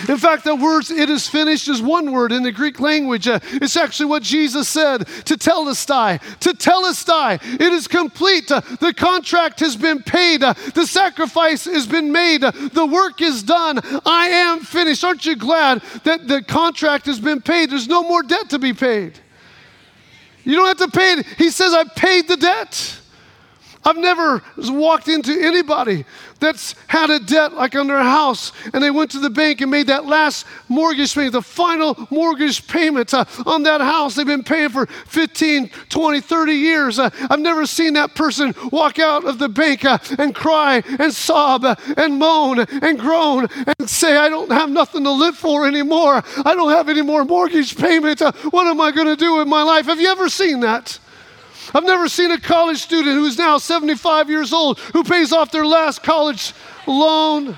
In 0.09 0.17
fact, 0.17 0.43
the 0.43 0.55
words 0.55 0.91
it 0.91 1.09
is 1.09 1.27
finished 1.29 1.69
is 1.69 1.81
one 1.81 2.11
word 2.11 2.31
in 2.31 2.43
the 2.43 2.51
Greek 2.51 2.79
language. 2.79 3.27
Uh, 3.27 3.39
it's 3.43 3.77
actually 3.77 4.07
what 4.07 4.23
Jesus 4.23 4.67
said 4.67 5.01
tetelestai. 5.01 6.19
To 6.39 6.53
tell 6.53 6.83
telestai. 6.83 7.39
It 7.53 7.73
is 7.73 7.87
complete. 7.87 8.51
Uh, 8.51 8.61
the 8.81 8.93
contract 8.93 9.59
has 9.61 9.75
been 9.75 10.01
paid. 10.03 10.43
Uh, 10.43 10.53
the 10.73 10.85
sacrifice 10.85 11.65
has 11.65 11.87
been 11.87 12.11
made. 12.11 12.43
Uh, 12.43 12.51
the 12.73 12.85
work 12.85 13.21
is 13.21 13.43
done. 13.43 13.79
I 14.05 14.27
am 14.27 14.59
finished. 14.61 15.03
Aren't 15.03 15.25
you 15.25 15.35
glad 15.35 15.81
that 16.03 16.27
the 16.27 16.41
contract 16.41 17.05
has 17.05 17.19
been 17.19 17.41
paid? 17.41 17.69
There's 17.69 17.87
no 17.87 18.03
more 18.03 18.23
debt 18.23 18.49
to 18.49 18.59
be 18.59 18.73
paid. 18.73 19.19
You 20.43 20.55
don't 20.55 20.67
have 20.67 20.91
to 20.91 20.97
pay 20.97 21.13
it. 21.13 21.25
He 21.37 21.49
says, 21.49 21.73
I 21.73 21.83
paid 21.83 22.27
the 22.27 22.37
debt. 22.37 22.99
I've 23.85 23.97
never 23.97 24.41
walked 24.57 25.07
into 25.07 25.31
anybody 25.31 26.05
that's 26.39 26.75
had 26.87 27.09
a 27.09 27.19
debt 27.19 27.53
like 27.53 27.75
on 27.75 27.87
their 27.87 28.03
house 28.03 28.51
and 28.73 28.83
they 28.83 28.91
went 28.91 29.11
to 29.11 29.19
the 29.19 29.29
bank 29.29 29.61
and 29.61 29.71
made 29.71 29.87
that 29.87 30.05
last 30.05 30.45
mortgage 30.67 31.13
payment, 31.13 31.33
the 31.33 31.41
final 31.41 32.07
mortgage 32.09 32.67
payment 32.67 33.13
uh, 33.13 33.25
on 33.45 33.63
that 33.63 33.81
house 33.81 34.15
they've 34.15 34.25
been 34.25 34.43
paying 34.43 34.69
for 34.69 34.85
15, 34.85 35.69
20, 35.89 36.21
30 36.21 36.53
years. 36.53 36.99
Uh, 36.99 37.09
I've 37.29 37.39
never 37.39 37.65
seen 37.65 37.93
that 37.93 38.15
person 38.15 38.53
walk 38.71 38.99
out 38.99 39.25
of 39.25 39.39
the 39.39 39.49
bank 39.49 39.85
uh, 39.85 39.97
and 40.17 40.35
cry 40.35 40.83
and 40.99 41.13
sob 41.13 41.65
uh, 41.65 41.75
and 41.97 42.17
moan 42.17 42.59
and 42.59 42.99
groan 42.99 43.47
and 43.79 43.89
say, 43.89 44.17
I 44.17 44.29
don't 44.29 44.51
have 44.51 44.69
nothing 44.69 45.03
to 45.03 45.11
live 45.11 45.37
for 45.37 45.67
anymore. 45.67 46.23
I 46.45 46.55
don't 46.55 46.71
have 46.71 46.89
any 46.89 47.01
more 47.01 47.25
mortgage 47.25 47.77
payment. 47.77 48.21
Uh, 48.21 48.31
what 48.51 48.67
am 48.67 48.81
I 48.81 48.91
going 48.91 49.07
to 49.07 49.15
do 49.15 49.37
with 49.37 49.47
my 49.47 49.63
life? 49.63 49.85
Have 49.85 49.99
you 49.99 50.09
ever 50.09 50.29
seen 50.29 50.59
that? 50.61 50.99
I've 51.73 51.83
never 51.83 52.07
seen 52.07 52.31
a 52.31 52.39
college 52.39 52.79
student 52.79 53.15
who's 53.15 53.37
now 53.37 53.57
75 53.57 54.29
years 54.29 54.53
old 54.53 54.79
who 54.79 55.03
pays 55.03 55.31
off 55.31 55.51
their 55.51 55.65
last 55.65 56.03
college 56.03 56.53
loan 56.87 57.57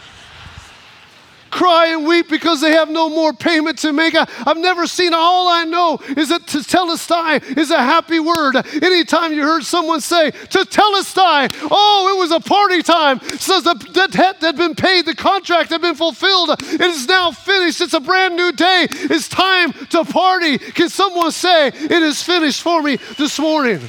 cry 1.55 1.87
and 1.87 2.05
weep 2.05 2.27
because 2.27 2.59
they 2.59 2.71
have 2.71 2.89
no 2.89 3.07
more 3.09 3.31
payment 3.31 3.79
to 3.79 3.93
make. 3.93 4.13
I, 4.13 4.27
have 4.45 4.57
never 4.57 4.85
seen 4.85 5.13
All 5.13 5.47
I 5.47 5.63
know 5.63 5.99
is 6.17 6.27
that 6.27 6.41
tetelestai 6.41 7.57
is 7.57 7.71
a 7.71 7.77
happy 7.77 8.19
word. 8.19 8.57
Anytime 8.83 9.31
you 9.31 9.41
heard 9.41 9.63
someone 9.63 10.01
say 10.01 10.31
tetelestai, 10.31 11.67
oh, 11.71 12.13
it 12.13 12.19
was 12.19 12.31
a 12.31 12.41
party 12.41 12.83
time. 12.83 13.21
Says 13.21 13.63
the 13.63 13.73
debt 13.93 14.13
had 14.41 14.57
been 14.57 14.75
paid, 14.75 15.05
the 15.05 15.15
contract 15.15 15.69
had 15.69 15.81
been 15.81 15.95
fulfilled. 15.95 16.49
It 16.59 16.81
is 16.81 17.07
now 17.07 17.31
finished. 17.31 17.79
It's 17.79 17.93
a 17.93 18.01
brand 18.01 18.35
new 18.35 18.51
day. 18.51 18.87
It's 18.89 19.29
time 19.29 19.71
to 19.91 20.03
party. 20.03 20.57
Can 20.57 20.89
someone 20.89 21.31
say 21.31 21.67
it 21.67 21.91
is 21.91 22.21
finished 22.21 22.61
for 22.61 22.81
me 22.81 22.97
this 23.17 23.39
morning? 23.39 23.79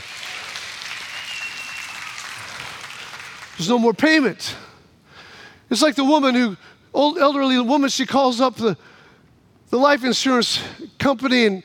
There's 3.56 3.68
no 3.68 3.78
more 3.78 3.94
payment. 3.94 4.54
It's 5.70 5.82
like 5.82 5.94
the 5.94 6.04
woman 6.04 6.34
who, 6.34 6.56
old 6.92 7.18
elderly 7.18 7.58
woman, 7.60 7.88
she 7.88 8.06
calls 8.06 8.40
up 8.40 8.56
the, 8.56 8.76
the 9.70 9.78
life 9.78 10.04
insurance 10.04 10.62
company 10.98 11.46
and 11.46 11.62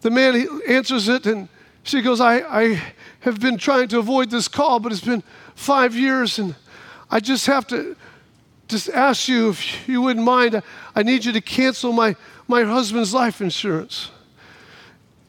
the 0.00 0.10
man 0.10 0.48
answers 0.68 1.08
it 1.08 1.26
and 1.26 1.48
she 1.82 2.02
goes, 2.02 2.20
I, 2.20 2.38
I 2.40 2.82
have 3.20 3.40
been 3.40 3.58
trying 3.58 3.88
to 3.88 3.98
avoid 3.98 4.30
this 4.30 4.48
call, 4.48 4.80
but 4.80 4.92
it's 4.92 5.00
been 5.00 5.22
five 5.54 5.94
years 5.94 6.38
and 6.38 6.54
I 7.10 7.20
just 7.20 7.46
have 7.46 7.66
to 7.68 7.96
just 8.68 8.88
ask 8.90 9.28
you 9.28 9.50
if 9.50 9.88
you 9.88 10.00
wouldn't 10.02 10.24
mind. 10.24 10.62
I 10.94 11.02
need 11.02 11.24
you 11.24 11.32
to 11.32 11.40
cancel 11.40 11.92
my, 11.92 12.16
my 12.48 12.64
husband's 12.64 13.12
life 13.12 13.40
insurance. 13.40 14.10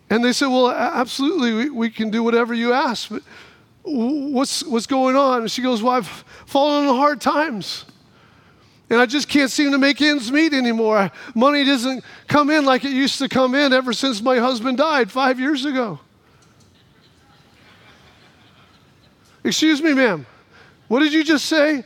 And 0.09 0.23
they 0.23 0.33
said, 0.33 0.47
Well, 0.47 0.71
absolutely, 0.71 1.53
we, 1.53 1.69
we 1.69 1.89
can 1.89 2.09
do 2.09 2.23
whatever 2.23 2.53
you 2.53 2.73
ask. 2.73 3.09
But 3.09 3.23
what's, 3.85 4.63
what's 4.63 4.87
going 4.87 5.15
on? 5.15 5.41
And 5.41 5.51
she 5.51 5.61
goes, 5.61 5.81
Well, 5.81 5.93
I've 5.93 6.07
fallen 6.45 6.87
on 6.87 6.95
hard 6.95 7.21
times. 7.21 7.85
And 8.89 8.99
I 8.99 9.07
just 9.07 9.27
can't 9.27 9.49
seem 9.49 9.71
to 9.71 9.79
make 9.79 9.99
ends 9.99 10.31
meet 10.31 10.53
anymore. 10.53 11.11
Money 11.33 11.63
doesn't 11.63 12.03
come 12.27 12.51
in 12.51 12.65
like 12.65 12.85
it 12.85 12.91
used 12.91 13.17
to 13.17 13.27
come 13.27 13.55
in 13.55 13.73
ever 13.73 13.93
since 13.93 14.21
my 14.21 14.37
husband 14.37 14.77
died 14.77 15.11
five 15.11 15.39
years 15.39 15.65
ago. 15.65 15.99
Excuse 19.43 19.81
me, 19.81 19.93
ma'am. 19.93 20.25
What 20.87 20.99
did 20.99 21.13
you 21.13 21.23
just 21.23 21.45
say? 21.45 21.83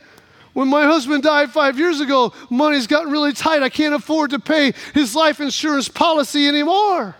When 0.52 0.68
my 0.68 0.84
husband 0.84 1.22
died 1.22 1.50
five 1.50 1.78
years 1.78 2.00
ago, 2.00 2.34
money's 2.50 2.86
gotten 2.86 3.10
really 3.10 3.32
tight. 3.32 3.62
I 3.62 3.68
can't 3.68 3.94
afford 3.94 4.30
to 4.30 4.38
pay 4.38 4.72
his 4.92 5.14
life 5.14 5.40
insurance 5.40 5.88
policy 5.88 6.48
anymore. 6.48 7.16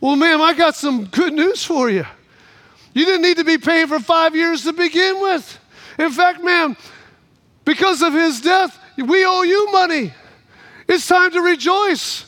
Well, 0.00 0.16
ma'am, 0.16 0.42
I 0.42 0.52
got 0.52 0.74
some 0.74 1.06
good 1.06 1.32
news 1.32 1.64
for 1.64 1.88
you. 1.88 2.04
You 2.96 3.04
didn't 3.04 3.22
need 3.22 3.36
to 3.36 3.44
be 3.44 3.58
paying 3.58 3.88
for 3.88 4.00
five 4.00 4.34
years 4.34 4.62
to 4.62 4.72
begin 4.72 5.20
with. 5.20 5.60
In 5.98 6.10
fact, 6.10 6.42
ma'am, 6.42 6.78
because 7.62 8.00
of 8.00 8.14
his 8.14 8.40
death, 8.40 8.78
we 8.96 9.22
owe 9.26 9.42
you 9.42 9.70
money. 9.70 10.14
It's 10.88 11.06
time 11.06 11.30
to 11.32 11.42
rejoice. 11.42 12.24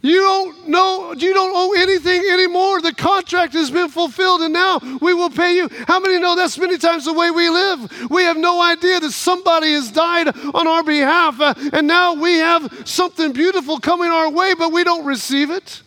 You 0.00 0.20
don't 0.20 0.68
know, 0.68 1.12
you 1.12 1.34
don't 1.34 1.52
owe 1.54 1.74
anything 1.74 2.22
anymore. 2.30 2.80
The 2.80 2.94
contract 2.94 3.52
has 3.52 3.70
been 3.70 3.90
fulfilled 3.90 4.40
and 4.40 4.54
now 4.54 4.78
we 5.02 5.12
will 5.12 5.28
pay 5.28 5.54
you. 5.56 5.68
How 5.86 6.00
many 6.00 6.18
know 6.18 6.34
that's 6.34 6.56
many 6.56 6.78
times 6.78 7.04
the 7.04 7.12
way 7.12 7.30
we 7.30 7.50
live? 7.50 8.10
We 8.10 8.22
have 8.22 8.38
no 8.38 8.62
idea 8.62 9.00
that 9.00 9.12
somebody 9.12 9.74
has 9.74 9.90
died 9.90 10.28
on 10.54 10.66
our 10.66 10.82
behalf 10.82 11.38
uh, 11.42 11.52
and 11.74 11.86
now 11.86 12.14
we 12.14 12.38
have 12.38 12.88
something 12.88 13.34
beautiful 13.34 13.78
coming 13.80 14.08
our 14.08 14.30
way, 14.30 14.54
but 14.54 14.72
we 14.72 14.82
don't 14.82 15.04
receive 15.04 15.50
it. 15.50 15.82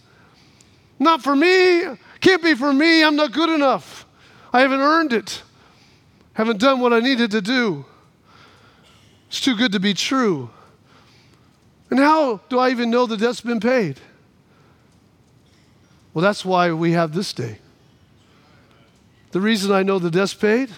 Not 0.99 1.23
for 1.23 1.35
me. 1.35 1.97
Can't 2.19 2.43
be 2.43 2.55
for 2.55 2.73
me. 2.73 3.03
I'm 3.03 3.15
not 3.15 3.31
good 3.31 3.49
enough. 3.49 4.05
I 4.51 4.61
haven't 4.61 4.79
earned 4.79 5.13
it. 5.13 5.43
Haven't 6.33 6.59
done 6.59 6.79
what 6.79 6.93
I 6.93 6.99
needed 6.99 7.31
to 7.31 7.41
do. 7.41 7.85
It's 9.27 9.41
too 9.41 9.55
good 9.55 9.71
to 9.73 9.79
be 9.79 9.93
true. 9.93 10.49
And 11.89 11.99
how 11.99 12.41
do 12.49 12.59
I 12.59 12.69
even 12.69 12.89
know 12.89 13.05
the 13.05 13.17
debt's 13.17 13.41
been 13.41 13.59
paid? 13.59 13.99
Well, 16.13 16.23
that's 16.23 16.43
why 16.43 16.71
we 16.71 16.93
have 16.93 17.13
this 17.13 17.33
day. 17.33 17.59
The 19.31 19.41
reason 19.41 19.71
I 19.71 19.83
know 19.83 19.99
the 19.99 20.11
debt's 20.11 20.33
paid 20.33 20.69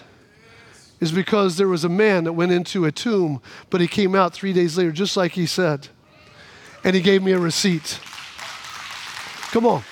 is 1.00 1.12
because 1.12 1.56
there 1.56 1.68
was 1.68 1.84
a 1.84 1.88
man 1.88 2.24
that 2.24 2.34
went 2.34 2.52
into 2.52 2.84
a 2.84 2.92
tomb, 2.92 3.40
but 3.70 3.80
he 3.80 3.88
came 3.88 4.14
out 4.14 4.34
three 4.34 4.52
days 4.52 4.76
later, 4.76 4.92
just 4.92 5.16
like 5.16 5.32
he 5.32 5.46
said. 5.46 5.88
And 6.84 6.94
he 6.94 7.02
gave 7.02 7.22
me 7.22 7.32
a 7.32 7.38
receipt. 7.38 7.98
Come 9.50 9.66
on. 9.66 9.82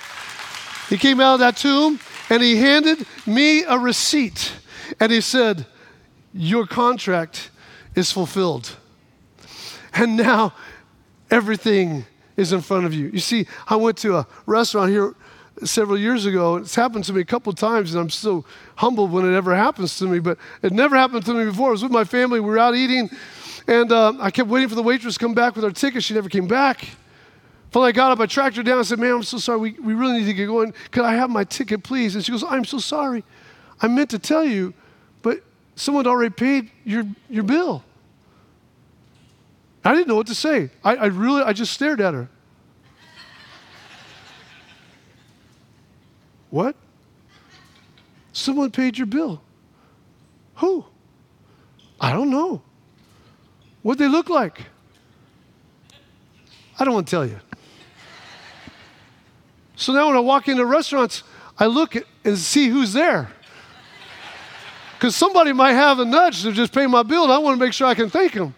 He 0.89 0.97
came 0.97 1.19
out 1.19 1.35
of 1.35 1.39
that 1.39 1.55
tomb 1.55 1.99
and 2.29 2.41
he 2.41 2.57
handed 2.57 3.05
me 3.25 3.63
a 3.63 3.77
receipt. 3.77 4.53
And 4.99 5.11
he 5.11 5.21
said, 5.21 5.65
Your 6.33 6.65
contract 6.65 7.51
is 7.95 8.11
fulfilled. 8.11 8.75
And 9.93 10.17
now 10.17 10.53
everything 11.29 12.05
is 12.37 12.53
in 12.53 12.61
front 12.61 12.85
of 12.85 12.93
you. 12.93 13.09
You 13.09 13.19
see, 13.19 13.45
I 13.67 13.75
went 13.75 13.97
to 13.97 14.17
a 14.17 14.27
restaurant 14.45 14.89
here 14.89 15.13
several 15.63 15.97
years 15.97 16.25
ago. 16.25 16.55
It's 16.55 16.75
happened 16.75 17.03
to 17.05 17.13
me 17.13 17.21
a 17.21 17.25
couple 17.25 17.51
times, 17.53 17.93
and 17.93 18.01
I'm 18.01 18.09
so 18.09 18.45
humbled 18.75 19.11
when 19.11 19.31
it 19.31 19.35
ever 19.35 19.55
happens 19.55 19.97
to 19.99 20.05
me, 20.05 20.19
but 20.19 20.37
it 20.61 20.71
never 20.71 20.95
happened 20.95 21.25
to 21.25 21.33
me 21.33 21.45
before. 21.45 21.69
I 21.69 21.71
was 21.71 21.83
with 21.83 21.91
my 21.91 22.05
family, 22.05 22.39
we 22.39 22.47
were 22.47 22.57
out 22.57 22.75
eating, 22.75 23.09
and 23.67 23.91
uh, 23.91 24.13
I 24.19 24.31
kept 24.31 24.49
waiting 24.49 24.69
for 24.69 24.75
the 24.75 24.83
waitress 24.83 25.15
to 25.15 25.19
come 25.19 25.33
back 25.33 25.55
with 25.55 25.65
our 25.65 25.71
ticket. 25.71 26.03
She 26.03 26.13
never 26.13 26.29
came 26.29 26.47
back. 26.47 26.87
Finally, 27.71 27.89
I 27.89 27.91
got 27.91 28.11
up, 28.11 28.19
I 28.19 28.25
tracked 28.25 28.57
her 28.57 28.63
down, 28.63 28.79
I 28.79 28.81
said, 28.81 28.99
Man, 28.99 29.13
I'm 29.13 29.23
so 29.23 29.37
sorry. 29.37 29.59
We, 29.59 29.71
we 29.73 29.93
really 29.93 30.19
need 30.19 30.25
to 30.25 30.33
get 30.33 30.47
going. 30.47 30.73
Could 30.91 31.05
I 31.05 31.13
have 31.13 31.29
my 31.29 31.43
ticket, 31.43 31.83
please? 31.83 32.15
And 32.15 32.25
she 32.25 32.31
goes, 32.31 32.43
I'm 32.43 32.65
so 32.65 32.79
sorry. 32.79 33.23
I 33.81 33.87
meant 33.87 34.09
to 34.09 34.19
tell 34.19 34.43
you, 34.43 34.73
but 35.21 35.43
someone 35.75 36.07
already 36.07 36.33
paid 36.33 36.71
your, 36.83 37.03
your 37.29 37.43
bill. 37.43 37.83
I 39.85 39.93
didn't 39.93 40.07
know 40.07 40.15
what 40.15 40.27
to 40.27 40.35
say. 40.35 40.71
I, 40.83 40.95
I 40.95 41.05
really, 41.05 41.43
I 41.43 41.53
just 41.53 41.71
stared 41.71 42.01
at 42.01 42.13
her. 42.13 42.27
what? 46.49 46.75
Someone 48.33 48.71
paid 48.71 48.97
your 48.97 49.07
bill. 49.07 49.41
Who? 50.55 50.83
I 52.01 52.11
don't 52.11 52.29
know. 52.29 52.61
What'd 53.81 53.99
they 53.99 54.09
look 54.09 54.29
like? 54.29 54.65
I 56.77 56.83
don't 56.83 56.93
want 56.93 57.07
to 57.07 57.11
tell 57.11 57.25
you. 57.25 57.39
So 59.79 59.93
now 59.93 60.07
when 60.07 60.17
I 60.17 60.19
walk 60.19 60.49
into 60.49 60.65
restaurants, 60.65 61.23
I 61.57 61.65
look 61.67 61.95
and 62.25 62.37
see 62.37 62.67
who's 62.67 62.91
there. 62.91 63.29
Because 64.97 65.15
somebody 65.15 65.53
might 65.53 65.71
have 65.71 65.99
a 65.99 66.05
nudge 66.05 66.41
to 66.41 66.51
just 66.51 66.73
pay 66.73 66.85
my 66.85 67.01
bill, 67.01 67.31
I 67.31 67.37
want 67.37 67.57
to 67.57 67.65
make 67.65 67.71
sure 67.71 67.87
I 67.87 67.95
can 67.95 68.09
thank 68.09 68.33
them. 68.33 68.53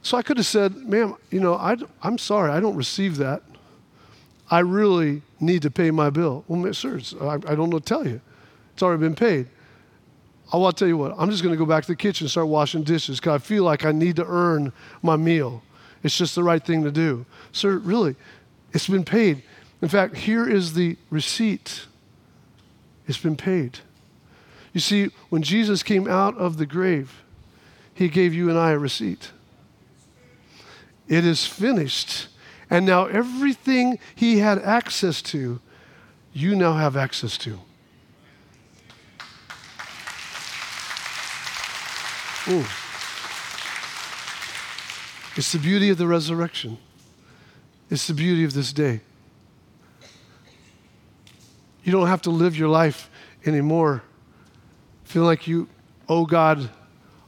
So 0.00 0.16
I 0.16 0.22
could 0.22 0.38
have 0.38 0.46
said, 0.46 0.74
ma'am, 0.74 1.16
you 1.30 1.38
know, 1.38 1.52
I, 1.54 1.76
I'm 2.02 2.16
sorry, 2.16 2.50
I 2.50 2.60
don't 2.60 2.76
receive 2.76 3.18
that. 3.18 3.42
I 4.50 4.60
really 4.60 5.20
need 5.38 5.60
to 5.60 5.70
pay 5.70 5.90
my 5.90 6.08
bill. 6.08 6.42
Well, 6.48 6.72
sir, 6.72 6.98
I, 7.20 7.34
I 7.34 7.54
don't 7.54 7.68
know 7.68 7.78
to 7.78 7.84
tell 7.84 8.08
you. 8.08 8.22
It's 8.72 8.82
already 8.82 9.02
been 9.02 9.14
paid. 9.14 9.48
Oh, 10.50 10.64
I'll 10.64 10.72
tell 10.72 10.88
you 10.88 10.96
what, 10.96 11.14
I'm 11.18 11.30
just 11.30 11.42
going 11.42 11.52
to 11.52 11.58
go 11.58 11.66
back 11.66 11.82
to 11.84 11.88
the 11.88 11.96
kitchen 11.96 12.24
and 12.24 12.30
start 12.30 12.48
washing 12.48 12.84
dishes 12.84 13.20
because 13.20 13.34
I 13.34 13.38
feel 13.38 13.64
like 13.64 13.84
I 13.84 13.92
need 13.92 14.16
to 14.16 14.24
earn 14.26 14.72
my 15.02 15.16
meal. 15.16 15.62
It's 16.02 16.16
just 16.16 16.36
the 16.36 16.44
right 16.44 16.64
thing 16.64 16.84
to 16.84 16.92
do. 16.92 17.26
Sir, 17.50 17.78
really, 17.78 18.14
it's 18.76 18.88
been 18.88 19.04
paid. 19.06 19.42
In 19.80 19.88
fact, 19.88 20.18
here 20.18 20.46
is 20.46 20.74
the 20.74 20.98
receipt. 21.08 21.86
It's 23.08 23.16
been 23.16 23.34
paid. 23.34 23.78
You 24.74 24.80
see, 24.80 25.08
when 25.30 25.42
Jesus 25.42 25.82
came 25.82 26.06
out 26.06 26.36
of 26.36 26.58
the 26.58 26.66
grave, 26.66 27.22
he 27.94 28.10
gave 28.10 28.34
you 28.34 28.50
and 28.50 28.58
I 28.58 28.72
a 28.72 28.78
receipt. 28.78 29.30
It 31.08 31.24
is 31.24 31.46
finished. 31.46 32.28
And 32.68 32.84
now 32.84 33.06
everything 33.06 33.98
he 34.14 34.40
had 34.40 34.58
access 34.58 35.22
to, 35.22 35.58
you 36.34 36.54
now 36.54 36.74
have 36.74 36.98
access 36.98 37.38
to. 37.38 37.58
Ooh. 42.48 42.66
It's 45.34 45.52
the 45.52 45.58
beauty 45.58 45.88
of 45.88 45.96
the 45.96 46.06
resurrection. 46.06 46.76
It's 47.90 48.06
the 48.06 48.14
beauty 48.14 48.44
of 48.44 48.52
this 48.52 48.72
day. 48.72 49.00
You 51.84 51.92
don't 51.92 52.08
have 52.08 52.22
to 52.22 52.30
live 52.30 52.56
your 52.56 52.68
life 52.68 53.08
anymore 53.44 54.02
feeling 55.06 55.28
like 55.28 55.46
you 55.46 55.68
owe 56.08 56.26
God 56.26 56.68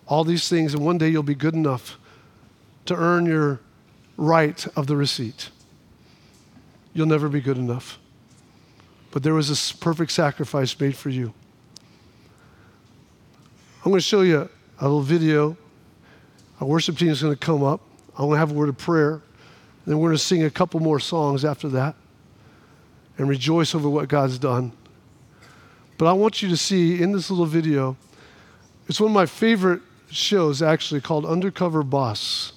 all 0.07 0.25
these 0.25 0.49
things, 0.49 0.75
and 0.75 0.85
one 0.85 0.99
day 0.99 1.09
you'll 1.09 1.23
be 1.23 1.35
good 1.35 1.55
enough 1.55 1.99
to 2.87 2.95
earn 2.95 3.25
your 3.25 3.61
right 4.17 4.67
of 4.77 4.87
the 4.87 4.97
receipt. 4.97 5.51
You'll 6.93 7.07
never 7.07 7.29
be 7.29 7.41
good 7.41 7.57
enough. 7.57 7.99
But 9.11 9.23
there 9.23 9.35
was 9.35 9.49
this 9.49 9.71
perfect 9.73 10.11
sacrifice 10.11 10.79
made 10.79 10.97
for 10.97 11.09
you. 11.09 11.33
I'm 13.85 13.93
going 13.93 13.99
to 13.99 14.01
show 14.01 14.23
you 14.23 14.49
a 14.81 14.85
little 14.85 15.03
video. 15.03 15.57
Our 16.61 16.67
worship 16.67 16.99
team 16.99 17.11
is 17.11 17.23
going 17.23 17.35
to 17.35 17.39
come 17.39 17.63
up. 17.63 17.81
I'm 18.17 18.27
going 18.27 18.33
to 18.33 18.39
have 18.39 18.51
a 18.51 18.55
word 18.55 18.69
of 18.69 18.77
prayer. 18.77 19.23
Then 19.89 19.99
we're 20.01 20.11
going 20.11 20.19
to 20.19 20.23
sing 20.23 20.43
a 20.43 20.51
couple 20.51 20.81
more 20.81 21.01
songs 21.01 21.47
after 21.47 21.67
that 21.71 21.95
and 23.17 23.27
rejoice 23.27 23.75
over 23.75 23.89
what 23.89 24.07
God's 24.07 24.39
done. 24.39 24.71
But 25.97 26.09
I 26.09 26.13
want 26.13 26.43
you 26.43 26.51
to 26.51 26.59
see 26.59 27.03
in 27.03 27.13
this 27.13 27.31
little 27.31 27.47
video, 27.47 27.97
it's 28.87 29.01
one 29.01 29.11
of 29.11 29.15
my 29.15 29.25
favorite 29.25 29.81
shows 30.11 30.61
actually 30.61 31.01
called 31.01 31.25
Undercover 31.25 31.83
Boss. 31.83 32.53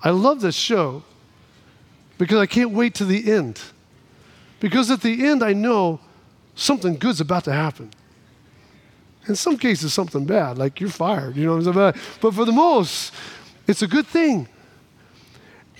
I 0.00 0.10
love 0.10 0.40
this 0.42 0.54
show 0.54 1.02
because 2.18 2.38
I 2.38 2.46
can't 2.46 2.70
wait 2.70 2.94
to 2.94 3.04
the 3.04 3.28
end. 3.28 3.60
Because 4.60 4.92
at 4.92 5.00
the 5.00 5.26
end, 5.26 5.42
I 5.42 5.54
know 5.54 5.98
something 6.54 6.94
good's 6.94 7.20
about 7.20 7.42
to 7.44 7.52
happen. 7.52 7.90
In 9.26 9.34
some 9.34 9.58
cases, 9.58 9.92
something 9.92 10.24
bad, 10.24 10.56
like 10.56 10.80
you're 10.80 10.88
fired, 10.88 11.34
you 11.34 11.46
know 11.46 11.56
what 11.56 11.66
I'm 11.66 11.74
saying? 11.74 12.04
But 12.20 12.34
for 12.34 12.44
the 12.44 12.52
most, 12.52 13.12
it's 13.66 13.82
a 13.82 13.88
good 13.88 14.06
thing. 14.06 14.46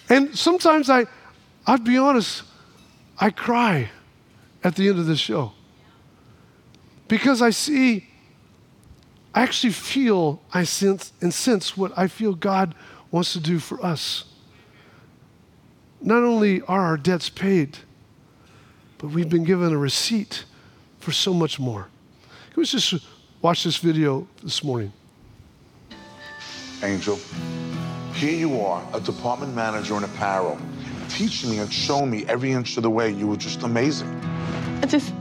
And 0.09 0.37
sometimes 0.37 0.89
I, 0.89 1.07
I'd 1.67 1.85
be 1.85 1.99
honest, 1.99 2.43
I 3.19 3.31
cry 3.31 3.91
at 4.65 4.77
the 4.77 4.89
end 4.89 4.99
of 4.99 5.07
this 5.07 5.19
show 5.19 5.53
because 7.09 7.43
I 7.43 7.51
see, 7.51 8.07
I 9.35 9.43
actually 9.43 9.73
feel, 9.73 10.43
I 10.53 10.65
sense, 10.65 11.13
and 11.21 11.33
sense 11.33 11.77
what 11.77 11.93
I 11.97 12.07
feel 12.07 12.35
God 12.35 12.75
wants 13.11 13.33
to 13.33 13.41
do 13.41 13.59
for 13.59 13.85
us. 13.85 14.25
Not 16.01 16.23
only 16.23 16.61
are 16.63 16.83
our 16.83 16.97
debts 16.97 17.29
paid, 17.29 17.79
but 18.99 19.09
we've 19.09 19.29
been 19.29 19.45
given 19.45 19.73
a 19.73 19.79
receipt 19.79 20.45
for 21.01 21.13
so 21.13 21.33
much 21.33 21.59
more. 21.59 21.89
We 22.57 22.65
just 22.65 22.95
watch 23.41 23.65
this 23.65 23.77
video 23.77 24.27
this 24.43 24.65
morning? 24.65 24.93
Angel, 26.83 27.19
here 28.19 28.37
you 28.37 28.61
are, 28.61 28.85
a 28.95 29.01
department 29.01 29.55
manager 29.55 29.97
in 29.97 30.03
apparel, 30.03 30.59
teaching 31.09 31.51
me 31.51 31.59
and 31.61 31.73
showing 31.73 32.11
me 32.11 32.27
every 32.27 32.51
inch 32.51 32.77
of 32.77 32.83
the 32.83 32.91
way. 32.91 33.09
You 33.09 33.29
were 33.29 33.37
just 33.37 33.63
amazing. 33.63 34.09
I 34.83 34.87
just 34.87 35.15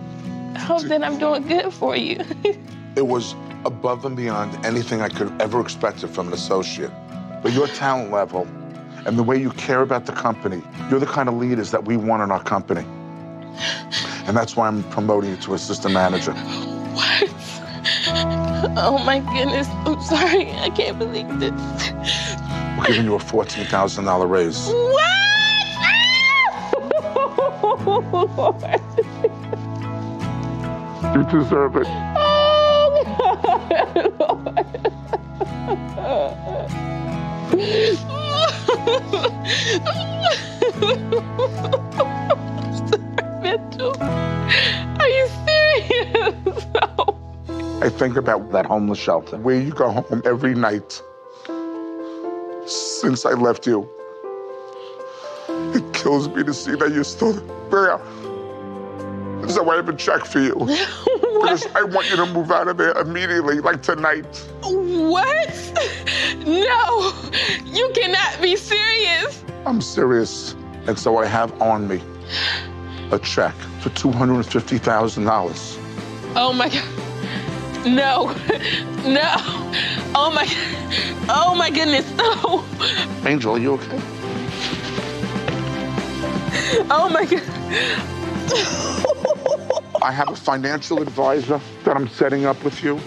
hope 0.57 0.81
that 0.81 1.03
I'm 1.03 1.19
doing 1.19 1.47
good 1.47 1.71
for 1.71 1.95
you. 1.95 2.19
it 2.95 3.05
was 3.05 3.35
above 3.65 4.03
and 4.05 4.17
beyond 4.17 4.65
anything 4.65 5.01
I 5.01 5.09
could 5.09 5.31
ever 5.39 5.61
expected 5.61 6.09
from 6.09 6.27
an 6.27 6.33
associate. 6.33 6.91
But 7.43 7.53
your 7.53 7.67
talent 7.67 8.11
level 8.11 8.47
and 9.05 9.15
the 9.15 9.23
way 9.23 9.37
you 9.37 9.51
care 9.51 9.81
about 9.83 10.07
the 10.07 10.13
company, 10.13 10.63
you're 10.89 10.99
the 10.99 11.05
kind 11.05 11.29
of 11.29 11.35
leaders 11.35 11.69
that 11.69 11.85
we 11.85 11.97
want 11.97 12.23
in 12.23 12.31
our 12.31 12.41
company. 12.41 12.83
And 14.25 14.35
that's 14.35 14.55
why 14.55 14.67
I'm 14.67 14.81
promoting 14.89 15.29
you 15.29 15.37
to 15.37 15.53
assistant 15.53 15.93
manager. 15.93 16.33
What? 16.33 17.29
Oh 18.75 18.99
my 19.05 19.19
goodness. 19.19 19.67
I'm 19.85 20.01
sorry. 20.01 20.51
I 20.53 20.71
can't 20.71 20.97
believe 20.97 21.27
this. 21.39 21.51
We're 22.87 22.93
giving 22.93 23.09
you 23.11 23.15
a 23.15 23.19
$14,000 23.19 24.29
raise. 24.29 24.67
What? 24.67 25.17
you 31.13 31.23
deserve 31.25 31.75
it. 31.75 31.87
Mitchell, 43.41 43.95
are 44.01 45.09
you 45.09 45.27
serious? 45.45 46.65
I 47.83 47.89
think 47.89 48.15
about 48.15 48.51
that 48.53 48.65
homeless 48.65 48.97
shelter 48.97 49.35
where 49.37 49.59
you 49.59 49.71
go 49.71 49.89
home 49.91 50.21
every 50.23 50.55
night 50.55 51.01
since 52.67 53.25
I 53.25 53.31
left 53.31 53.65
you. 53.65 53.89
It 55.73 55.93
kills 55.93 56.27
me 56.29 56.43
to 56.43 56.53
see 56.53 56.75
that 56.75 56.91
you're 56.91 57.03
still 57.03 57.33
there. 57.69 57.99
So 59.49 59.69
I 59.69 59.75
have 59.77 59.87
a 59.87 59.95
check 59.95 60.25
for 60.25 60.39
you. 60.39 60.55
because 61.39 61.65
I 61.75 61.83
want 61.83 62.09
you 62.09 62.15
to 62.17 62.25
move 62.25 62.51
out 62.51 62.67
of 62.67 62.77
there 62.77 62.91
immediately, 62.97 63.59
like 63.59 63.81
tonight. 63.81 64.25
What? 64.63 65.73
No, 66.45 67.13
you 67.65 67.89
cannot 67.93 68.41
be 68.41 68.55
serious. 68.55 69.43
I'm 69.65 69.81
serious. 69.81 70.53
And 70.87 70.97
so 70.97 71.17
I 71.17 71.25
have 71.25 71.59
on 71.61 71.87
me 71.87 72.01
a 73.11 73.19
check 73.19 73.53
for 73.81 73.89
$250,000. 73.89 76.33
Oh 76.35 76.53
my 76.53 76.69
God. 76.69 76.83
No. 77.87 78.35
No. 79.05 79.31
Oh 80.13 80.31
my 80.33 80.45
Oh 81.29 81.55
my 81.55 81.69
goodness. 81.69 82.05
No. 82.17 82.65
Angel, 83.25 83.55
are 83.55 83.59
you 83.59 83.73
okay? 83.73 84.01
Oh 86.89 87.09
my 87.09 87.25
God. 87.25 87.41
I 90.01 90.11
have 90.11 90.29
a 90.29 90.35
financial 90.35 91.01
advisor 91.01 91.61
that 91.85 91.95
I'm 91.95 92.07
setting 92.07 92.45
up 92.45 92.61
with 92.63 92.83
you. 92.83 92.99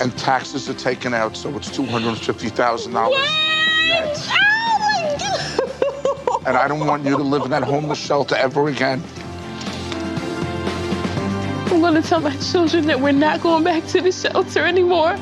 And 0.00 0.16
taxes 0.18 0.68
are 0.68 0.74
taken 0.74 1.14
out, 1.14 1.36
so 1.36 1.48
it's 1.56 1.70
$250,000. 1.70 2.92
What? 2.92 3.12
Oh 3.18 3.86
my 3.88 5.16
God. 5.18 6.46
And 6.46 6.56
I 6.56 6.68
don't 6.68 6.86
want 6.86 7.04
you 7.04 7.16
to 7.16 7.22
live 7.22 7.42
in 7.42 7.50
that 7.50 7.64
homeless 7.64 7.98
shelter 7.98 8.36
ever 8.36 8.68
again. 8.68 9.02
I'm 11.86 11.94
gonna 11.94 12.04
tell 12.04 12.20
my 12.20 12.36
children 12.38 12.88
that 12.88 12.98
we're 12.98 13.12
not 13.12 13.42
going 13.42 13.62
back 13.62 13.86
to 13.90 14.00
the 14.00 14.10
shelter 14.10 14.66
anymore. 14.66 15.16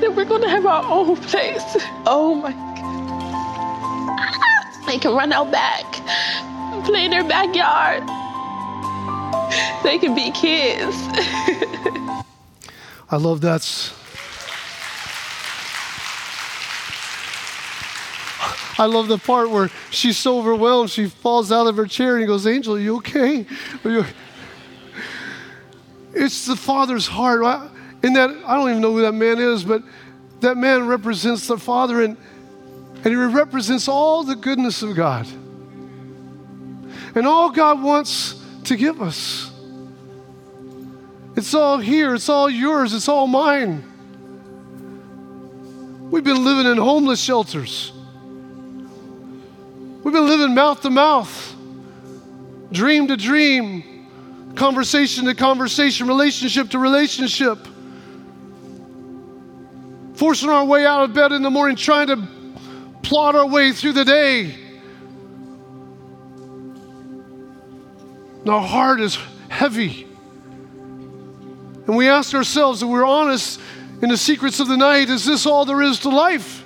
That 0.00 0.12
we're 0.16 0.24
gonna 0.24 0.48
have 0.48 0.66
our 0.66 0.84
own 0.84 1.16
place. 1.16 1.62
Oh 2.06 2.34
my 2.34 2.50
God. 2.50 2.72
They 4.88 4.98
can 4.98 5.14
run 5.14 5.32
out 5.32 5.52
back, 5.52 5.84
play 6.84 7.04
in 7.04 7.12
their 7.12 7.22
backyard. 7.22 8.02
They 9.84 10.00
can 10.00 10.16
be 10.16 10.32
kids. 10.32 10.96
I 13.08 13.16
love 13.16 13.40
that. 13.42 13.62
I 18.76 18.86
love 18.86 19.06
the 19.06 19.18
part 19.18 19.50
where 19.50 19.70
she's 19.90 20.18
so 20.18 20.40
overwhelmed, 20.40 20.90
she 20.90 21.06
falls 21.06 21.52
out 21.52 21.68
of 21.68 21.76
her 21.76 21.86
chair 21.86 22.14
and 22.14 22.22
he 22.22 22.26
goes, 22.26 22.44
Angel, 22.44 22.74
are 22.74 22.80
you 22.80 22.96
okay? 22.96 23.46
Are 23.84 23.90
you... 23.90 24.04
It's 26.14 26.46
the 26.46 26.56
Father's 26.56 27.06
heart. 27.06 27.70
In 28.02 28.14
that, 28.14 28.30
I 28.44 28.56
don't 28.56 28.70
even 28.70 28.82
know 28.82 28.92
who 28.92 29.02
that 29.02 29.12
man 29.12 29.38
is, 29.38 29.64
but 29.64 29.82
that 30.40 30.56
man 30.56 30.86
represents 30.86 31.46
the 31.46 31.56
Father 31.56 32.02
and, 32.02 32.16
and 32.96 33.06
he 33.06 33.14
represents 33.14 33.88
all 33.88 34.24
the 34.24 34.36
goodness 34.36 34.82
of 34.82 34.94
God. 34.96 35.26
and 37.14 37.26
all 37.26 37.50
God 37.50 37.82
wants 37.82 38.40
to 38.64 38.76
give 38.76 39.02
us. 39.02 39.50
It's 41.36 41.54
all 41.54 41.78
here, 41.78 42.14
it's 42.14 42.28
all 42.28 42.50
yours, 42.50 42.92
it's 42.92 43.08
all 43.08 43.26
mine. 43.26 43.84
We've 46.10 46.24
been 46.24 46.44
living 46.44 46.70
in 46.70 46.76
homeless 46.76 47.20
shelters. 47.20 47.92
We've 50.02 50.12
been 50.12 50.26
living 50.26 50.54
mouth 50.54 50.82
to 50.82 50.90
mouth, 50.90 51.56
dream 52.70 53.08
to 53.08 53.16
dream, 53.16 53.82
conversation 54.56 55.24
to 55.26 55.34
conversation, 55.34 56.06
relationship 56.06 56.70
to 56.70 56.78
relationship. 56.78 57.58
Forcing 60.14 60.50
our 60.50 60.64
way 60.64 60.86
out 60.86 61.04
of 61.04 61.14
bed 61.14 61.32
in 61.32 61.42
the 61.42 61.50
morning, 61.50 61.76
trying 61.76 62.08
to 62.08 62.28
plot 63.02 63.34
our 63.34 63.46
way 63.46 63.72
through 63.72 63.92
the 63.92 64.04
day. 64.04 64.54
And 68.40 68.48
our 68.48 68.62
heart 68.62 69.00
is 69.00 69.18
heavy. 69.48 70.06
And 71.86 71.96
we 71.96 72.08
ask 72.08 72.34
ourselves, 72.34 72.82
if 72.82 72.88
we're 72.88 73.04
honest 73.04 73.60
in 74.00 74.08
the 74.08 74.16
secrets 74.16 74.60
of 74.60 74.68
the 74.68 74.76
night, 74.76 75.08
is 75.10 75.24
this 75.24 75.46
all 75.46 75.64
there 75.64 75.82
is 75.82 76.00
to 76.00 76.08
life? 76.08 76.64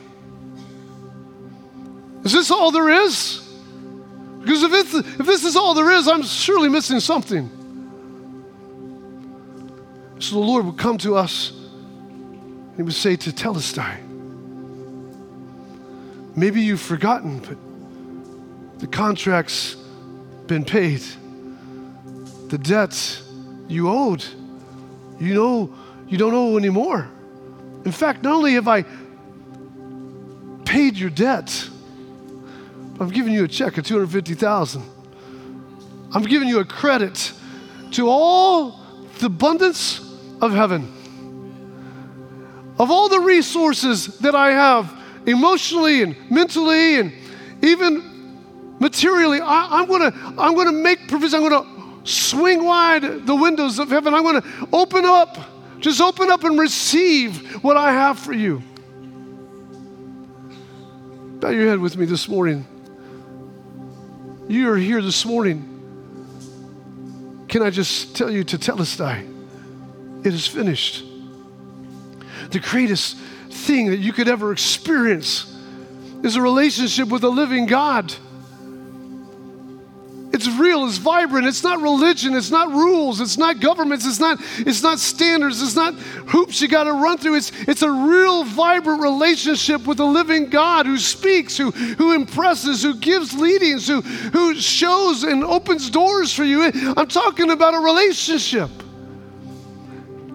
Is 2.25 2.33
this 2.33 2.51
all 2.51 2.71
there 2.71 2.91
is? 2.91 3.43
Because 4.41 4.63
if, 4.63 4.95
if 5.21 5.27
this 5.27 5.45
is 5.45 5.57
all 5.57 5.75
there 5.75 5.91
is, 5.93 6.09
I'm 6.09 6.23
surely 6.23 6.69
missing 6.69 7.01
something. 7.01 7.56
So 10.19 10.37
the 10.37 10.41
Lord 10.41 10.65
would 10.67 10.79
come 10.79 10.99
to 10.99 11.17
us 11.17 11.51
and 11.51 12.77
He 12.77 12.83
would 12.83 12.95
say 12.95 13.17
tetelestai, 13.17 14.01
maybe 16.35 16.63
you've 16.63 16.81
forgotten, 16.81 17.39
but 17.41 18.81
the 18.81 18.87
contract's 18.87 19.77
been 20.47 20.65
paid. 20.65 21.03
The 22.49 22.59
debt 22.59 23.23
you 23.69 23.89
owed 23.89 24.25
you 25.19 25.35
know 25.35 25.75
you 26.09 26.19
don't 26.19 26.35
owe 26.35 26.57
anymore. 26.57 27.09
In 27.85 27.93
fact, 27.93 28.23
not 28.23 28.35
only 28.35 28.55
have 28.55 28.69
I 28.69 28.85
paid 30.65 30.97
your 30.97 31.11
debt, 31.11 31.69
I'm 33.01 33.11
giving 33.11 33.33
you 33.33 33.45
a 33.45 33.49
check 33.49 33.79
of 33.79 33.85
250,000. 33.85 34.83
I'm 36.13 36.23
giving 36.23 36.49
you 36.49 36.61
a 36.61 36.65
credit 36.65 37.33
to 37.93 38.09
all 38.09 38.81
the 39.19 39.27
abundance 39.27 40.01
of 40.41 40.53
heaven. 40.53 40.93
Of 42.79 42.91
all 42.91 43.09
the 43.09 43.21
resources 43.21 44.19
that 44.19 44.35
I 44.35 44.51
have 44.51 44.93
emotionally 45.27 46.03
and 46.03 46.31
mentally 46.31 47.01
and 47.01 47.13
even 47.63 48.77
materially, 48.79 49.41
I, 49.41 49.81
am 49.81 49.89
gonna, 49.89 50.13
I'm 50.39 50.55
gonna 50.55 50.73
make 50.73 51.09
provision. 51.09 51.43
I'm 51.43 51.49
gonna 51.49 52.07
swing 52.07 52.65
wide 52.65 53.27
the 53.27 53.35
windows 53.35 53.79
of 53.79 53.89
heaven. 53.89 54.15
I'm 54.15 54.41
to 54.41 54.69
open 54.73 55.05
up. 55.05 55.39
Just 55.81 56.01
open 56.01 56.31
up 56.31 56.45
and 56.45 56.59
receive 56.59 57.63
what 57.63 57.77
I 57.77 57.93
have 57.93 58.19
for 58.19 58.33
you. 58.33 58.63
Bow 61.41 61.51
your 61.51 61.69
head 61.69 61.79
with 61.79 61.97
me 61.97 62.07
this 62.07 62.29
morning. 62.29 62.67
You 64.49 64.71
are 64.71 64.77
here 64.77 65.03
this 65.03 65.25
morning. 65.27 65.73
Can 67.49 67.63
I 67.63 67.71
just 67.71 68.17
tell 68.17 68.31
you 68.31 68.45
tetelestai, 68.45 69.36
it 70.27 70.35
is 70.35 70.47
finished. 70.47 71.05
The 72.51 72.59
greatest 72.59 73.17
thing 73.49 73.91
that 73.91 73.99
you 73.99 74.13
could 74.13 74.29
ever 74.29 74.51
experience 74.51 75.53
is 76.25 76.35
a 76.35 76.43
relationship 76.43 77.09
with 77.09 77.23
a 77.23 77.29
living 77.29 77.67
God. 77.67 78.13
It's 80.33 80.49
real, 80.49 80.85
it's 80.85 80.99
vibrant, 80.99 81.47
it's 81.47 81.63
not 81.63 81.81
religion, 81.81 82.35
it's 82.35 82.51
not 82.51 82.71
rules, 82.71 83.21
it's 83.21 83.39
not 83.39 83.61
governments, 83.61 84.05
it's 84.05 84.19
not, 84.19 84.39
it's 84.59 84.83
not 84.83 84.99
standards, 84.99 85.63
it's 85.63 85.77
not 85.77 85.95
hoops 85.95 86.61
you 86.61 86.67
gotta 86.69 86.93
run 86.93 87.17
through. 87.19 87.37
It's, 87.37 87.53
it's 87.69 87.83
a 87.83 87.91
real 87.91 88.45
vibrant 88.45 89.01
relationship 89.01 89.87
with 89.87 90.01
a 90.01 90.05
living 90.05 90.51
God 90.51 90.87
who 90.87 90.99
speaks, 90.99 91.57
who, 91.57 91.71
who 91.71 92.13
impresses, 92.13 92.83
who 92.83 92.97
gives 92.97 93.33
leadings, 93.33 93.87
who, 93.87 94.01
who 94.01 94.57
shows 94.57 95.23
and 95.23 95.45
opens 95.45 95.89
doors 95.89 96.35
for 96.35 96.45
you. 96.45 96.65
I'm 96.65 97.09
talking 97.09 97.51
about 97.51 97.75
a 97.75 97.79
relationship. 97.79 98.71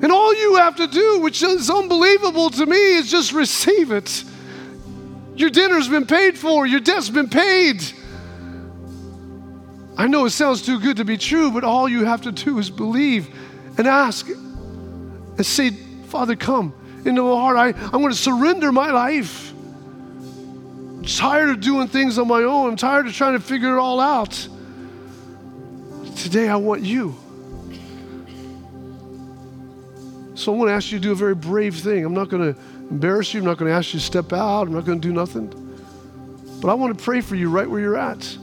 And 0.01 0.11
all 0.11 0.33
you 0.33 0.55
have 0.55 0.77
to 0.77 0.87
do, 0.87 1.19
which 1.19 1.43
is 1.43 1.69
unbelievable 1.69 2.49
to 2.49 2.65
me, 2.65 2.95
is 2.97 3.09
just 3.09 3.33
receive 3.33 3.91
it. 3.91 4.23
Your 5.35 5.49
dinner's 5.49 5.87
been 5.87 6.07
paid 6.07 6.37
for, 6.37 6.65
your 6.65 6.79
debt's 6.79 7.09
been 7.09 7.29
paid. 7.29 7.83
I 9.97 10.07
know 10.07 10.25
it 10.25 10.31
sounds 10.31 10.63
too 10.63 10.79
good 10.79 10.97
to 10.97 11.05
be 11.05 11.17
true, 11.17 11.51
but 11.51 11.63
all 11.63 11.87
you 11.87 12.05
have 12.05 12.21
to 12.23 12.31
do 12.31 12.57
is 12.57 12.69
believe 12.69 13.29
and 13.77 13.87
ask 13.87 14.27
and 14.27 15.45
say, 15.45 15.71
Father, 16.07 16.35
come 16.35 16.73
into 17.05 17.21
my 17.21 17.35
heart. 17.35 17.57
I, 17.57 17.67
I'm 17.85 18.01
going 18.01 18.09
to 18.09 18.17
surrender 18.17 18.71
my 18.71 18.89
life. 18.89 19.53
I'm 19.53 21.05
tired 21.05 21.49
of 21.49 21.61
doing 21.61 21.87
things 21.87 22.17
on 22.17 22.27
my 22.27 22.41
own. 22.41 22.69
I'm 22.69 22.75
tired 22.75 23.07
of 23.07 23.13
trying 23.13 23.33
to 23.33 23.39
figure 23.39 23.75
it 23.75 23.79
all 23.79 23.99
out. 23.99 24.47
Today, 26.15 26.49
I 26.49 26.55
want 26.55 26.81
you. 26.81 27.15
So, 30.41 30.51
I'm 30.51 30.57
going 30.57 30.69
to 30.69 30.73
ask 30.73 30.91
you 30.91 30.97
to 30.97 31.03
do 31.03 31.11
a 31.11 31.15
very 31.15 31.35
brave 31.35 31.75
thing. 31.75 32.03
I'm 32.03 32.15
not 32.15 32.29
going 32.29 32.53
to 32.53 32.59
embarrass 32.89 33.33
you. 33.33 33.41
I'm 33.41 33.45
not 33.45 33.57
going 33.57 33.69
to 33.69 33.75
ask 33.75 33.93
you 33.93 33.99
to 33.99 34.05
step 34.05 34.33
out. 34.33 34.63
I'm 34.63 34.73
not 34.73 34.85
going 34.85 34.99
to 34.99 35.07
do 35.07 35.13
nothing. 35.13 35.49
But 36.59 36.69
I 36.69 36.73
want 36.73 36.97
to 36.97 37.03
pray 37.03 37.21
for 37.21 37.35
you 37.35 37.49
right 37.49 37.69
where 37.69 37.79
you're 37.79 37.97
at. 37.97 38.37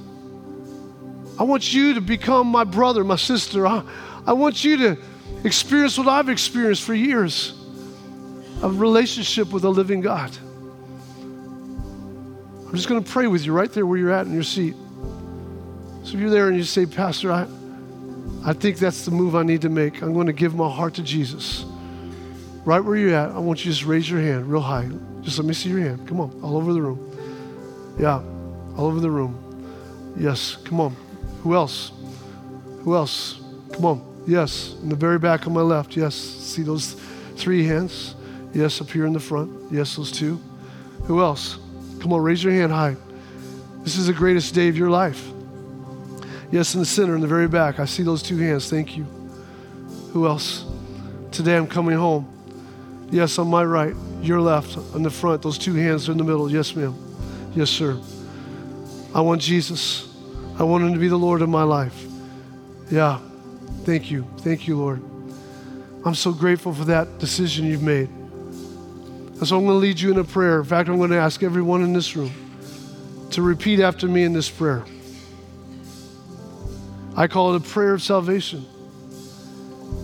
I 1.38 1.42
want 1.42 1.72
you 1.72 1.94
to 1.94 2.00
become 2.00 2.46
my 2.46 2.64
brother, 2.64 3.02
my 3.04 3.16
sister. 3.16 3.66
I, 3.66 3.82
I 4.26 4.32
want 4.32 4.62
you 4.64 4.76
to 4.76 4.98
experience 5.44 5.98
what 5.98 6.08
I've 6.08 6.28
experienced 6.28 6.82
for 6.82 6.94
years 6.94 7.54
a 8.62 8.68
relationship 8.68 9.52
with 9.52 9.64
a 9.64 9.68
living 9.68 10.00
God. 10.00 10.36
I'm 12.66 12.74
just 12.74 12.88
going 12.88 13.02
to 13.02 13.10
pray 13.10 13.26
with 13.28 13.46
you 13.46 13.52
right 13.52 13.72
there 13.72 13.86
where 13.86 13.98
you're 13.98 14.10
at 14.10 14.26
in 14.26 14.34
your 14.34 14.42
seat. 14.42 14.74
So 16.02 16.14
if 16.14 16.14
you're 16.14 16.30
there 16.30 16.48
and 16.48 16.56
you 16.56 16.64
say, 16.64 16.86
Pastor, 16.86 17.30
I, 17.32 17.46
I 18.44 18.52
think 18.52 18.78
that's 18.78 19.04
the 19.04 19.10
move 19.10 19.36
I 19.36 19.42
need 19.42 19.62
to 19.62 19.68
make. 19.68 20.02
I'm 20.02 20.12
going 20.12 20.26
to 20.26 20.32
give 20.32 20.54
my 20.54 20.68
heart 20.68 20.94
to 20.94 21.02
Jesus. 21.02 21.64
Right 22.68 22.80
where 22.80 22.96
you're 22.96 23.14
at, 23.14 23.30
I 23.30 23.38
want 23.38 23.60
you 23.60 23.72
to 23.72 23.78
just 23.78 23.86
raise 23.86 24.10
your 24.10 24.20
hand 24.20 24.52
real 24.52 24.60
high. 24.60 24.90
Just 25.22 25.38
let 25.38 25.46
me 25.46 25.54
see 25.54 25.70
your 25.70 25.80
hand. 25.80 26.06
Come 26.06 26.20
on, 26.20 26.38
all 26.42 26.54
over 26.54 26.74
the 26.74 26.82
room. 26.82 27.96
Yeah, 27.98 28.20
all 28.76 28.88
over 28.88 29.00
the 29.00 29.10
room. 29.10 30.14
Yes, 30.18 30.56
come 30.64 30.78
on. 30.78 30.94
Who 31.42 31.54
else? 31.54 31.92
Who 32.80 32.94
else? 32.94 33.40
Come 33.72 33.86
on. 33.86 34.22
Yes, 34.26 34.76
in 34.82 34.90
the 34.90 34.96
very 34.96 35.18
back 35.18 35.46
on 35.46 35.54
my 35.54 35.62
left. 35.62 35.96
Yes, 35.96 36.14
see 36.14 36.60
those 36.60 36.92
three 37.36 37.64
hands? 37.64 38.14
Yes, 38.52 38.82
up 38.82 38.90
here 38.90 39.06
in 39.06 39.14
the 39.14 39.18
front. 39.18 39.72
Yes, 39.72 39.96
those 39.96 40.12
two. 40.12 40.38
Who 41.04 41.22
else? 41.22 41.56
Come 42.00 42.12
on, 42.12 42.20
raise 42.20 42.44
your 42.44 42.52
hand 42.52 42.70
high. 42.70 42.96
This 43.78 43.96
is 43.96 44.08
the 44.08 44.12
greatest 44.12 44.54
day 44.54 44.68
of 44.68 44.76
your 44.76 44.90
life. 44.90 45.26
Yes, 46.52 46.74
in 46.74 46.80
the 46.80 46.86
center, 46.86 47.14
in 47.14 47.22
the 47.22 47.26
very 47.26 47.48
back. 47.48 47.80
I 47.80 47.86
see 47.86 48.02
those 48.02 48.22
two 48.22 48.36
hands. 48.36 48.68
Thank 48.68 48.94
you. 48.94 49.04
Who 50.12 50.26
else? 50.26 50.66
Today 51.32 51.56
I'm 51.56 51.66
coming 51.66 51.96
home. 51.96 52.34
Yes, 53.10 53.38
on 53.38 53.48
my 53.48 53.64
right, 53.64 53.94
your 54.20 54.40
left, 54.40 54.76
on 54.94 55.02
the 55.02 55.10
front. 55.10 55.42
Those 55.42 55.58
two 55.58 55.74
hands 55.74 56.08
are 56.08 56.12
in 56.12 56.18
the 56.18 56.24
middle. 56.24 56.50
Yes, 56.50 56.74
ma'am. 56.76 56.94
Yes, 57.54 57.70
sir. 57.70 57.98
I 59.14 59.20
want 59.20 59.40
Jesus. 59.40 60.14
I 60.58 60.64
want 60.64 60.84
Him 60.84 60.92
to 60.92 60.98
be 60.98 61.08
the 61.08 61.18
Lord 61.18 61.40
of 61.40 61.48
my 61.48 61.62
life. 61.62 62.04
Yeah. 62.90 63.20
Thank 63.84 64.10
you. 64.10 64.26
Thank 64.38 64.68
you, 64.68 64.76
Lord. 64.76 65.02
I'm 66.04 66.14
so 66.14 66.32
grateful 66.32 66.74
for 66.74 66.84
that 66.84 67.18
decision 67.18 67.64
you've 67.64 67.82
made. 67.82 68.08
And 68.08 69.46
so 69.46 69.56
I'm 69.56 69.64
going 69.64 69.76
to 69.76 69.78
lead 69.78 69.98
you 69.98 70.10
in 70.10 70.18
a 70.18 70.24
prayer. 70.24 70.58
In 70.58 70.64
fact, 70.64 70.88
I'm 70.88 70.98
going 70.98 71.10
to 71.10 71.16
ask 71.16 71.42
everyone 71.42 71.82
in 71.82 71.92
this 71.92 72.14
room 72.16 72.32
to 73.30 73.42
repeat 73.42 73.80
after 73.80 74.06
me 74.06 74.24
in 74.24 74.32
this 74.32 74.50
prayer. 74.50 74.84
I 77.16 77.28
call 77.28 77.54
it 77.54 77.56
a 77.56 77.64
prayer 77.64 77.94
of 77.94 78.02
salvation. 78.02 78.66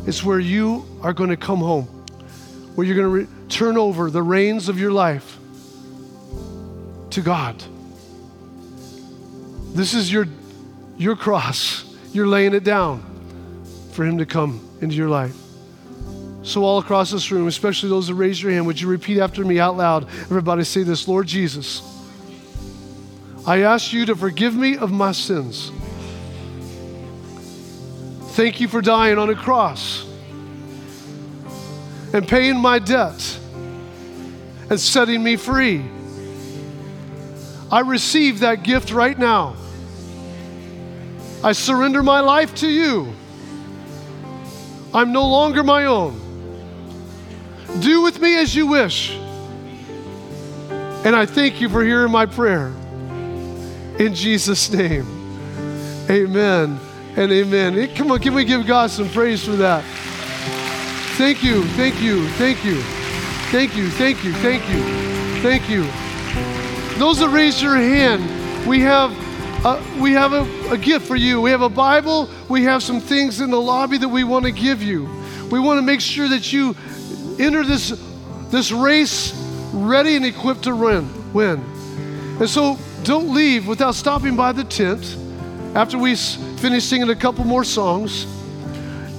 It's 0.07 0.25
where 0.25 0.41
you 0.41 0.85
are 1.03 1.13
going 1.13 1.31
to 1.31 1.37
come 1.37 1.59
home, 1.59 1.89
where 2.75 2.87
you're 2.87 2.97
going 2.97 3.27
to 3.27 3.33
re- 3.33 3.49
turn 3.49 3.77
over 3.77 4.11
the 4.11 4.23
reins 4.23 4.69
of 4.69 4.79
your 4.79 4.93
life 4.93 5.39
to 7.11 7.21
God. 7.21 7.63
This 9.75 9.95
is 9.95 10.13
your 10.13 10.27
your 10.97 11.17
cross, 11.17 11.85
you're 12.13 12.27
laying 12.27 12.55
it 12.55 12.63
down 12.63 13.03
for 13.93 14.05
Him 14.05 14.19
to 14.19 14.27
come 14.27 14.61
into 14.81 14.95
your 14.95 15.09
life. 15.09 15.35
So, 16.43 16.63
all 16.63 16.79
across 16.79 17.11
this 17.11 17.31
room, 17.33 17.49
especially 17.49 17.89
those 17.89 18.09
that 18.09 18.15
raise 18.15 18.43
your 18.43 18.53
hand, 18.53 18.67
would 18.67 18.81
you 18.81 18.87
repeat 18.87 19.19
after 19.19 19.45
me 19.45 19.59
out 19.59 19.77
loud? 19.77 20.05
Everybody 20.05 20.63
say 20.65 20.83
this 20.83 21.09
Lord 21.09 21.27
Jesus, 21.27 21.83
I 23.47 23.63
ask 23.63 23.93
you 23.93 24.07
to 24.07 24.15
forgive 24.15 24.55
me 24.55 24.77
of 24.77 24.93
my 24.93 25.13
sins. 25.13 25.73
Thank 28.35 28.61
you 28.61 28.69
for 28.69 28.81
dying 28.81 29.19
on 29.19 29.31
a 29.31 29.35
cross 29.35 30.05
and 32.15 32.29
paying 32.29 32.57
my 32.57 32.79
debt 32.79 33.39
and 34.71 34.79
setting 34.79 35.21
me 35.21 35.35
free. 35.35 35.85
I 37.73 37.81
receive 37.81 38.41
that 38.41 38.63
gift 38.63 38.93
right 38.93 39.19
now. 39.19 39.57
I 41.43 41.53
surrender 41.53 42.05
my 42.05 42.21
life 42.21 42.55
to 42.57 42.69
you. 42.69 43.13
I'm 44.95 45.13
no 45.13 45.27
longer 45.27 45.65
my 45.65 45.87
own. 45.87 46.21
Do 47.81 48.03
with 48.03 48.21
me 48.21 48.37
as 48.39 48.55
you 48.55 48.69
wish. 48.69 49.17
And 50.71 51.17
I 51.17 51.27
thank 51.27 51.61
you 51.61 51.69
for 51.69 51.83
hearing 51.83 52.13
my 52.13 52.27
prayer. 52.27 52.69
In 53.99 54.15
Jesus' 54.15 54.73
name, 54.73 55.05
amen 56.09 56.79
and 57.17 57.33
amen. 57.33 57.95
Come 57.97 58.13
on, 58.13 58.21
can 58.21 58.35
we 58.35 58.45
give 58.45 58.67
God 58.69 58.93
some 58.93 59.09
praise 59.09 59.45
for 59.45 59.57
that? 59.57 59.85
Thank 61.17 61.43
you, 61.43 61.63
thank 61.77 62.03
you, 62.03 62.29
thank 62.31 62.65
you, 62.65 62.81
thank 63.53 63.77
you, 63.77 63.89
thank 63.89 64.25
you, 64.25 64.33
thank 64.33 64.69
you, 64.69 64.83
thank 65.43 65.69
you. 65.69 65.85
Those 66.99 67.21
that 67.21 67.29
raised 67.29 67.63
your 67.63 67.77
hand, 67.77 68.67
we 68.67 68.81
have 68.81 69.13
we 69.99 70.13
have 70.13 70.35
a, 70.35 70.73
a 70.73 70.77
gift 70.77 71.07
for 71.07 71.17
you. 71.17 71.41
We 71.41 71.51
have 71.51 71.63
a 71.63 71.71
Bible. 71.71 72.29
We 72.51 72.65
have 72.65 72.83
some 72.83 73.01
things 73.01 73.41
in 73.41 73.51
the 73.51 73.61
lobby 73.61 73.97
that 73.97 74.09
we 74.09 74.23
want 74.23 74.45
to 74.45 74.51
give 74.51 74.83
you. 74.83 75.09
We 75.51 75.59
want 75.59 75.79
to 75.79 75.83
make 75.83 76.01
sure 76.03 76.29
that 76.29 76.53
you 76.53 76.77
enter 77.39 77.65
this, 77.65 77.99
this 78.51 78.73
race 78.73 79.33
ready 79.73 80.17
and 80.17 80.27
equipped 80.27 80.65
to 80.65 80.77
win. 80.77 81.33
win. 81.33 81.65
And 82.41 82.49
so 82.49 82.79
don't 83.05 83.33
leave 83.33 83.67
without 83.67 83.95
stopping 83.95 84.37
by 84.37 84.53
the 84.53 84.65
tent 84.65 85.17
after 85.75 85.97
we 85.97 86.15
finish 86.15 86.85
singing 86.85 87.09
a 87.09 87.17
couple 87.17 87.45
more 87.45 87.65
songs. 87.65 88.27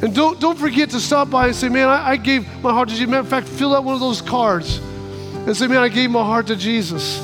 And 0.05 0.13
don't, 0.13 0.39
don't 0.39 0.55
forget 0.55 0.91
to 0.91 0.99
stop 0.99 1.31
by 1.31 1.47
and 1.47 1.55
say, 1.55 1.67
Man, 1.67 1.87
I, 1.87 2.11
I 2.11 2.17
gave 2.17 2.47
my 2.61 2.71
heart 2.71 2.89
to 2.89 2.93
Jesus. 2.93 3.09
Matter 3.09 3.21
of 3.21 3.27
fact, 3.27 3.47
fill 3.47 3.75
out 3.75 3.83
one 3.83 3.95
of 3.95 3.99
those 3.99 4.21
cards 4.21 4.77
and 4.77 5.57
say, 5.57 5.65
Man, 5.65 5.79
I 5.79 5.89
gave 5.89 6.11
my 6.11 6.23
heart 6.23 6.45
to 6.45 6.55
Jesus. 6.55 7.17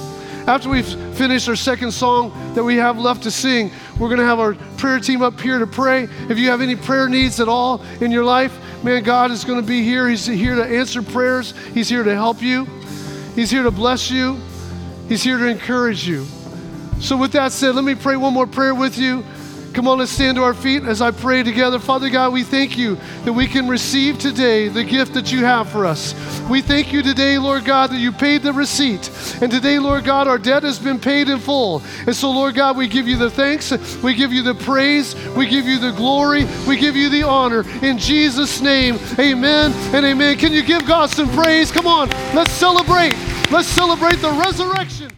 After 0.47 0.67
we've 0.67 0.87
finished 1.15 1.47
our 1.47 1.55
second 1.55 1.91
song 1.91 2.31
that 2.55 2.63
we 2.63 2.77
have 2.77 2.97
left 2.97 3.21
to 3.21 3.29
sing, 3.29 3.69
we're 3.99 4.07
going 4.07 4.19
to 4.19 4.25
have 4.25 4.39
our 4.39 4.55
prayer 4.77 4.99
team 4.99 5.21
up 5.21 5.39
here 5.39 5.59
to 5.59 5.67
pray. 5.67 6.07
If 6.27 6.39
you 6.39 6.49
have 6.49 6.59
any 6.59 6.75
prayer 6.75 7.07
needs 7.07 7.39
at 7.39 7.47
all 7.47 7.83
in 7.99 8.09
your 8.09 8.23
life, 8.23 8.57
man, 8.83 9.03
God 9.03 9.29
is 9.29 9.45
going 9.45 9.61
to 9.61 9.67
be 9.67 9.83
here. 9.83 10.09
He's 10.09 10.25
here 10.25 10.55
to 10.55 10.65
answer 10.65 11.03
prayers, 11.03 11.53
He's 11.75 11.87
here 11.87 12.03
to 12.03 12.15
help 12.15 12.41
you, 12.41 12.65
He's 13.35 13.51
here 13.51 13.61
to 13.61 13.69
bless 13.69 14.09
you, 14.09 14.39
He's 15.07 15.21
here 15.21 15.37
to 15.37 15.45
encourage 15.45 16.07
you. 16.07 16.25
So, 16.99 17.15
with 17.15 17.33
that 17.33 17.51
said, 17.51 17.75
let 17.75 17.83
me 17.83 17.93
pray 17.93 18.15
one 18.15 18.33
more 18.33 18.47
prayer 18.47 18.73
with 18.73 18.97
you. 18.97 19.23
Come 19.73 19.87
on, 19.87 19.99
let's 19.99 20.11
stand 20.11 20.35
to 20.35 20.43
our 20.43 20.53
feet 20.53 20.83
as 20.83 21.01
I 21.01 21.11
pray 21.11 21.43
together. 21.43 21.79
Father 21.79 22.09
God, 22.09 22.33
we 22.33 22.43
thank 22.43 22.77
you 22.77 22.97
that 23.23 23.31
we 23.31 23.47
can 23.47 23.69
receive 23.69 24.19
today 24.19 24.67
the 24.67 24.83
gift 24.83 25.13
that 25.13 25.31
you 25.31 25.45
have 25.45 25.69
for 25.69 25.85
us. 25.85 26.13
We 26.49 26.61
thank 26.61 26.91
you 26.91 27.01
today, 27.01 27.37
Lord 27.37 27.63
God, 27.63 27.91
that 27.91 27.99
you 27.99 28.11
paid 28.11 28.43
the 28.43 28.51
receipt. 28.51 29.09
And 29.41 29.49
today, 29.49 29.79
Lord 29.79 30.03
God, 30.03 30.27
our 30.27 30.37
debt 30.37 30.63
has 30.63 30.77
been 30.77 30.99
paid 30.99 31.29
in 31.29 31.39
full. 31.39 31.81
And 32.05 32.13
so, 32.13 32.31
Lord 32.31 32.53
God, 32.53 32.75
we 32.75 32.89
give 32.89 33.07
you 33.07 33.15
the 33.15 33.29
thanks, 33.29 33.71
we 34.03 34.13
give 34.13 34.33
you 34.33 34.43
the 34.43 34.55
praise, 34.55 35.15
we 35.37 35.47
give 35.47 35.65
you 35.65 35.79
the 35.79 35.91
glory, 35.91 36.45
we 36.67 36.75
give 36.75 36.97
you 36.97 37.09
the 37.09 37.23
honor. 37.23 37.63
In 37.81 37.97
Jesus' 37.97 38.59
name, 38.59 38.99
amen 39.17 39.71
and 39.95 40.05
amen. 40.05 40.37
Can 40.37 40.51
you 40.51 40.63
give 40.63 40.85
God 40.85 41.09
some 41.09 41.29
praise? 41.29 41.71
Come 41.71 41.87
on, 41.87 42.09
let's 42.35 42.51
celebrate. 42.51 43.15
Let's 43.49 43.67
celebrate 43.67 44.17
the 44.17 44.31
resurrection. 44.31 45.09